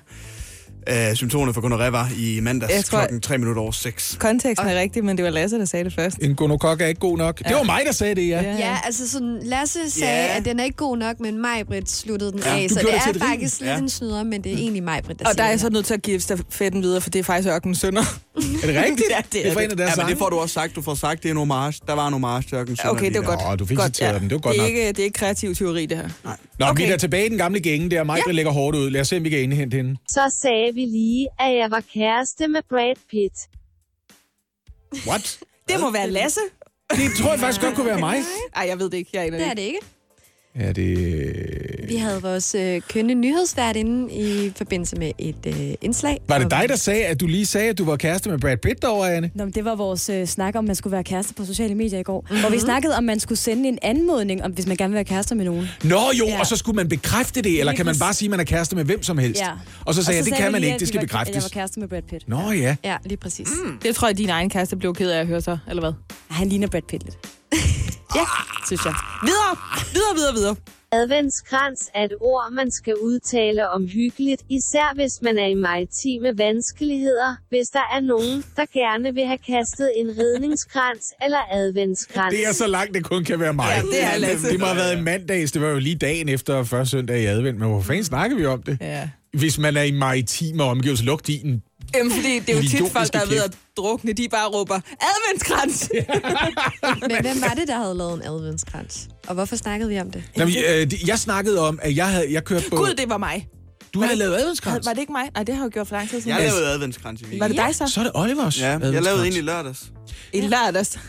[0.89, 4.17] øh, symptomerne for gonoré var i mandags Jeg tror- klokken 3 minutter over 6.
[4.19, 6.17] Konteksten er rigtig, men det var Lasse, der sagde det først.
[6.21, 7.37] En gonokok er ikke god nok.
[7.39, 8.41] Det var mig, der sagde det, ja.
[8.41, 8.55] Ja.
[8.57, 10.37] Ja, altså sådan, Lasse sagde, Ja.
[10.37, 12.87] at den er ikke god nok, men Majbrit sluttede den Ja, af, du så det
[12.87, 13.29] det er til et rim.
[13.29, 13.77] faktisk lidt Ja.
[13.77, 15.85] en snyder, men det er egentlig Majbrit, der Og der er jeg det så nødt
[15.85, 18.01] til at give stafetten videre, for det er faktisk Ørkenens Sønder.
[18.35, 19.03] Er det rigtigt?
[19.17, 19.65] Ja, det er det er fra det.
[19.65, 20.75] en af deres Ja, men det får du også sagt.
[20.75, 21.79] Du får sagt, det er en homage.
[21.87, 23.39] Der var en homage til Ørken Okay, det var godt.
[23.49, 24.29] Nå, du fik godt, citeret den.
[24.29, 24.69] Det var godt det er nok.
[24.69, 26.09] Ikke, det er ikke kreativ teori, det her.
[26.59, 26.85] Nå, okay.
[26.85, 28.03] vi er tilbage i den gamle gænge der.
[28.03, 28.89] Der lægger hårdt ud.
[28.89, 29.95] Lad os se, om vi kan indhente hende.
[30.09, 33.37] Så sagde vi lige, at jeg var kæreste med Brad Pitt.
[35.07, 35.39] What?
[35.69, 36.39] Det må være Lasse.
[36.91, 38.17] Det tror jeg faktisk godt kunne være mig.
[38.55, 39.09] Ej, jeg ved det ikke.
[39.13, 39.45] Jeg er Det de.
[39.45, 39.79] er det ikke.
[40.59, 41.85] Ja, det...
[41.87, 46.19] Vi havde vores øh, kønne nyhedsvært inde i forbindelse med et øh, indslag.
[46.27, 48.57] Var det dig, der sagde, at du lige sagde, at du var kæreste med Brad
[48.57, 49.31] Pitt derovre, Anne?
[49.35, 51.99] Nå, men det var vores øh, snak om, man skulle være kærester på sociale medier
[51.99, 52.21] i går.
[52.21, 52.39] Mm-hmm.
[52.39, 55.05] Hvor vi snakkede om, man skulle sende en anmodning, om, hvis man gerne vil være
[55.05, 55.67] kærester med nogen.
[55.83, 56.39] Nå jo, Ja.
[56.39, 58.75] og så skulle man bekræfte det, eller kan man bare sige, at man er kæreste
[58.75, 59.41] med hvem som helst?
[59.41, 59.51] Ja.
[59.85, 61.43] Og så sagde jeg, det kan man lige, ikke, det skal var- At jeg bekræftes.
[61.43, 62.29] var kærester med Brad Pitt.
[62.29, 62.75] Nå ja.
[62.83, 63.47] Ja, lige præcis.
[63.65, 63.77] Mm.
[63.83, 65.91] Det tror jeg, din egen kæreste blev ked af at høre så, eller hvad?
[66.29, 67.17] Han ligner Brad Pitt lidt.
[68.15, 68.25] Ja,
[68.65, 68.95] synes jeg.
[69.23, 69.53] Videre,
[69.93, 70.55] videre, videre, videre.
[70.91, 76.37] Adventskrans er et ord, man skal udtale om hyggeligt, især hvis man er i maritime
[76.37, 82.35] vanskeligheder, hvis der er nogen, der gerne vil have kastet en redningskrans eller adventskrans.
[82.35, 83.65] Det er så langt, det kun kan være mig.
[83.75, 84.49] Ja, det er Lasse.
[84.49, 85.51] Det må have været en mandags.
[85.51, 87.59] Det var jo lige dagen efter første søndag i advent.
[87.59, 88.77] Men hvor fanden snakker vi om det?
[88.81, 89.09] Ja.
[89.33, 91.63] Hvis man er i maritime omgivelser, lugt i en...
[91.95, 94.79] Jamen, fordi det er jo tit folk, der er ved at drukne, de bare råber,
[95.01, 95.89] adventskrans!
[97.01, 99.07] Men hvem var det, der havde lavet en adventskrans?
[99.27, 100.23] Og hvorfor snakkede vi om det?
[100.37, 102.75] Nå, men, øh, jeg snakkede om, at jeg havde jeg kørte på...
[102.75, 103.47] Gud, det var mig.
[103.93, 104.85] du havde lavet adventskrans?
[104.85, 105.29] Var det ikke mig?
[105.35, 106.37] Nej, det har jeg jo gjort for lang tid siden.
[106.37, 107.39] Jeg lavede adventskrans i weekenden.
[107.41, 107.93] Var det dig så?
[107.93, 109.91] Så er det Olivers Ja, jeg lavede en i lørdags.
[110.33, 110.99] I lørdags.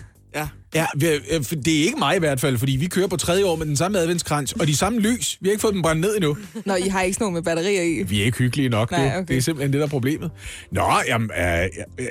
[0.75, 0.81] Ja.
[0.81, 3.45] Ja, vi- øh, det er ikke mig i hvert fald, fordi vi kører på tredje
[3.45, 5.39] år med den samme adventskrans, og de samme lys.
[5.41, 6.37] Vi har ikke fået dem brændt ned endnu.
[6.67, 8.03] Nå, I har ikke sådan noget med batterier i.
[8.03, 9.25] Vi er ikke hyggelige nok, Nej, okay.
[9.29, 10.31] Det er simpelthen det, der er problemet.
[10.73, 11.69] Nå, jamen, øh, jeg,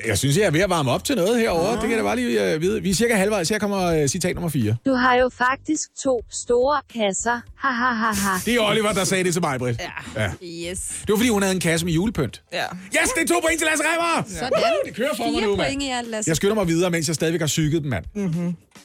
[0.08, 1.72] jeg synes, jeg er ved at varme op til noget herovre.
[1.74, 2.82] Det kan jeg da bare lige øh, vide.
[2.82, 3.50] Vi er cirka halvvejs.
[3.50, 4.76] Her kommer øh, citat nummer 4.
[4.86, 7.40] Du har jo faktisk to store kasser.
[7.58, 8.38] Ha ha ha ha.
[8.46, 9.82] Det er Oliver, der sagde det til mig, Britt.
[10.16, 10.24] Ja.
[10.24, 10.72] ja.
[10.72, 10.80] Yes.
[11.02, 12.42] Det var, fordi hun havde en kasse med julepynt.
[12.54, 12.64] Ja.
[12.86, 14.24] Yes, det er to point til Lasse Reimer!
[14.40, 14.52] Sådan.
[14.86, 16.08] Det kører for mig Fire nu, point i mand.
[16.08, 16.30] Lasse.
[16.30, 18.06] Jeg skynder mig videre, mens jeg stadigvæk har psyket den, mand.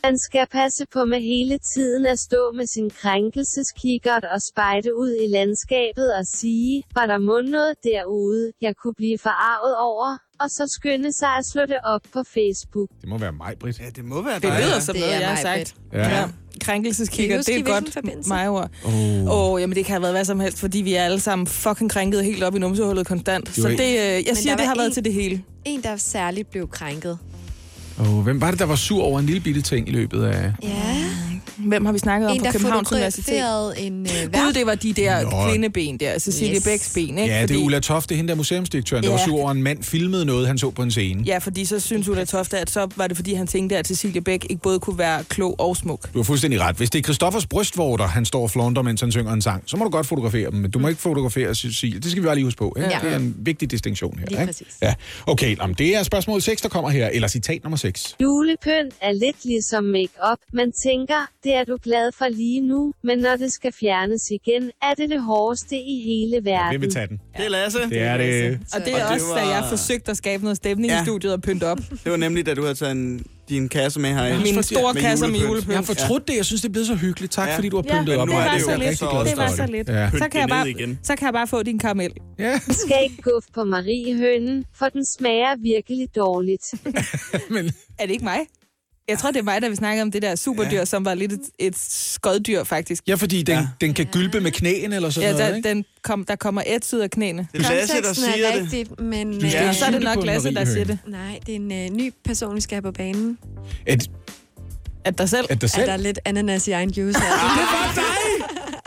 [0.05, 5.13] Man skal passe på med hele tiden at stå med sin krænkelseskikkert og spejde ud
[5.25, 10.51] i landskabet og sige, var der mund noget derude, jeg kunne blive forarvet over, og
[10.51, 12.89] så skynde sig at slå det op på Facebook.
[13.01, 13.81] Det må være mig, Britt.
[13.81, 14.51] Ja, det må være Det dig.
[14.67, 15.75] lyder som Det noget, jeg har mig, sagt.
[15.93, 15.99] Ja.
[15.99, 16.25] Ja.
[16.55, 16.59] I
[17.47, 18.71] det er et godt mig-ord.
[18.85, 18.93] Oh.
[19.27, 21.47] Åh, oh, jamen det kan have været hvad som helst, fordi vi er alle sammen
[21.47, 23.55] fucking krænket helt op i numsehullet konstant.
[23.55, 25.43] Så det, øh, jeg Men siger, det har var været en- til det hele.
[25.65, 27.19] En, der særligt blev krænket.
[27.99, 30.53] Oh, hvem var det, der var sur over en lille bitte ting i løbet af...
[30.63, 30.99] Ja.
[31.67, 33.25] Hvem har vi snakket om En, på der Københavns Universitet?
[33.25, 35.51] fotograferede en øh, Gud, det var de der Nå.
[35.51, 36.65] kvindeben der, Cecilie Yes.
[36.65, 37.35] Bæks ben, ikke?
[37.35, 39.17] Ja, det er Ulla Toft, det er hende der museumsdirektøren, der Ja.
[39.17, 41.23] var sur over, at en mand filmede noget, han så på en scene.
[41.27, 44.21] Ja, fordi så synes Ulla Tofte, at så var det, fordi han tænkte, at Cecilie
[44.21, 46.13] Bæk ikke både kunne være klog og smuk.
[46.13, 46.77] Du har fuldstændig ret.
[46.77, 49.77] Hvis det er Christoffers brystvorter, han står og flaunter, mens han synger en sang, så
[49.77, 52.01] må du godt fotografere dem, men du må ikke fotografere Cecilie.
[52.01, 52.75] Det skal vi bare lige huske på.
[52.77, 52.91] Ikke?
[52.91, 52.99] Ja.
[53.03, 54.27] Det er en vigtig distinktion her.
[54.27, 54.47] Lige ikke?
[54.53, 54.67] præcis.
[54.83, 54.95] Ja.
[55.27, 58.17] Okay, jamen, det er spørgsmål 6, der kommer her, eller citat nummer 6.
[58.23, 60.39] Julepynt er lidt ligesom make-up.
[60.53, 64.71] Man tænker, det er du glad for lige nu, men når det skal fjernes igen,
[64.83, 66.69] er det det hårdeste i hele verden.
[66.71, 67.21] Hvem vil tage den?
[67.37, 67.79] Det er Lasse.
[67.79, 68.59] Det er det.
[68.75, 70.95] Og det er Og det også, da jeg forsøgte at skabe noget stemning ja.
[70.97, 71.03] Ja.
[71.03, 71.79] i studiet og pynte op.
[72.05, 74.41] Det var nemlig, da du havde taget en, din kasse med her.
[74.43, 75.69] Mine store kasser med julepynt.
[75.69, 76.37] Jeg har fortrudt det.
[76.37, 77.33] Jeg synes, det er blevet så hyggeligt.
[77.33, 77.57] Tak, Ja.
[77.57, 78.29] fordi du har Ja, pyntet op.
[78.29, 78.99] det nu er var det jo så lidt.
[78.99, 79.57] glad Det var det.
[79.57, 79.89] så lidt.
[79.89, 80.11] Ja.
[80.11, 80.99] Så kan, jeg bare, det igen.
[81.03, 82.13] så kan jeg bare få din karamel.
[82.39, 86.75] Ja, skal ikke guffe på Mariehønen, for den smager virkelig dårligt.
[87.55, 88.39] men Er det ikke mig?
[89.09, 90.85] Jeg tror, det er mig, der vi snakkede om det der superdyr, ja.
[90.85, 93.03] som var lidt et, et skoddyr, faktisk.
[93.09, 93.67] ja, fordi den, ja.
[93.81, 95.69] den kan gylpe med knæene eller sådan Ja, noget, der, ikke?
[95.69, 97.49] den kom, der kommer et ud af knæene.
[97.53, 98.63] Det er Lasse, der siger er det.
[98.63, 99.33] rigtigt, men...
[99.33, 100.99] Du skal øh, Ja, så er det nok Lasse, der siger det.
[101.07, 103.39] Nej, det er en øh, ny person, vi skal have på banen.
[103.87, 104.11] At,
[105.05, 105.47] At dig selv.
[105.51, 105.87] at der Er selv...
[105.87, 107.29] der er lidt ananas i egen juice her.
[107.31, 107.39] Det
[107.73, 108.22] var dig!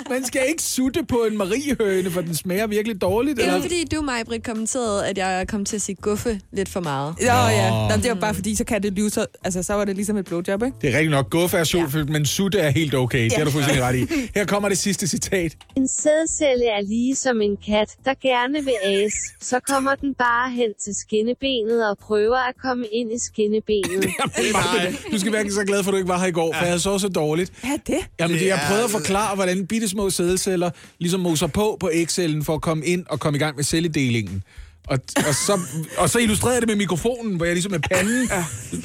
[0.09, 3.37] Man skal ikke sutte på en mariehøne, for den smager virkelig dårligt.
[3.37, 3.55] Det Eller?
[3.55, 6.79] var fordi, du, mig, Britt, kommenterede, at jeg kom til at sige guffe lidt for
[6.79, 7.15] meget.
[7.21, 7.69] Nå, ja.
[7.69, 9.25] Nå, det var bare fordi, så kan det lyve så...
[9.43, 10.77] Altså, så var det ligesom et blowjob, ikke?
[10.81, 11.29] Det er rigtigt nok.
[11.29, 12.13] Guffe er solfyldt, ja.
[12.13, 13.23] men sutte er helt okay.
[13.23, 14.05] Det har du fuldstændig ret i.
[14.35, 15.55] Her kommer det sidste citat.
[15.77, 19.13] En sædcelle er lige som en kat, der gerne vil as.
[19.41, 24.05] Så kommer den bare hen til skinnebenet og prøver at komme ind i skinnebenet.
[24.37, 26.65] Jamen, du skal være så glad for, at du ikke var her i går, for
[26.65, 27.51] jeg så så dårligt.
[27.63, 27.97] Ja, det.
[28.19, 30.69] Jamen, det, jeg er- prøvede at forklare, hvordan bitte små sædceller
[30.99, 34.43] ligesom moser på på ægcellen for at komme ind og komme i gang med celledelingen.
[34.87, 35.59] Og, og, så,
[35.97, 38.29] og så illustrerede jeg det med mikrofonen, hvor jeg ligesom med panden...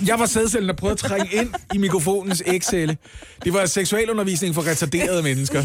[0.06, 2.96] Jeg var sædcellen, der prøvede at trænge ind i mikrofonens ægcelle.
[3.44, 5.62] Det var seksualundervisning for retarderede mennesker.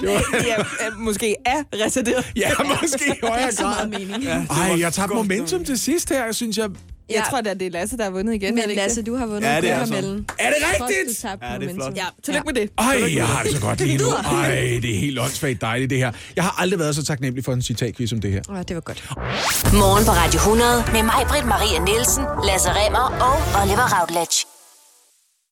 [0.00, 0.56] Det var, Ja,
[0.98, 2.32] måske er retarderet.
[2.36, 2.50] ja,
[2.82, 3.86] måske i højere Så meget grad.
[3.88, 4.26] mening.
[4.50, 6.68] Ej, jeg tabte momentum til sidst her, synes jeg.
[7.10, 8.54] Jeg tror da, det er Lasse, der har vundet igen.
[8.54, 10.26] Men Lasse, du har vundet Ja, ja, det er guldmedaljen.
[10.38, 11.22] Er det Trods rigtigt?
[11.22, 11.96] du tabte Ja, det er flot.
[11.96, 12.70] Ja, tillykke med det.
[12.78, 14.08] Ej, jeg har det så godt lige nu.
[14.10, 16.12] Ej, det er helt åndssvagt dejligt, det her.
[16.36, 18.40] Jeg har aldrig været så taknemmelig for en citatquiz som det her.
[18.50, 19.04] Åh, det var godt.
[19.72, 24.55] Morgen på Radio 100 med mig, Britt Maria Nielsen, Lasse Remmer og Oliver Routledge.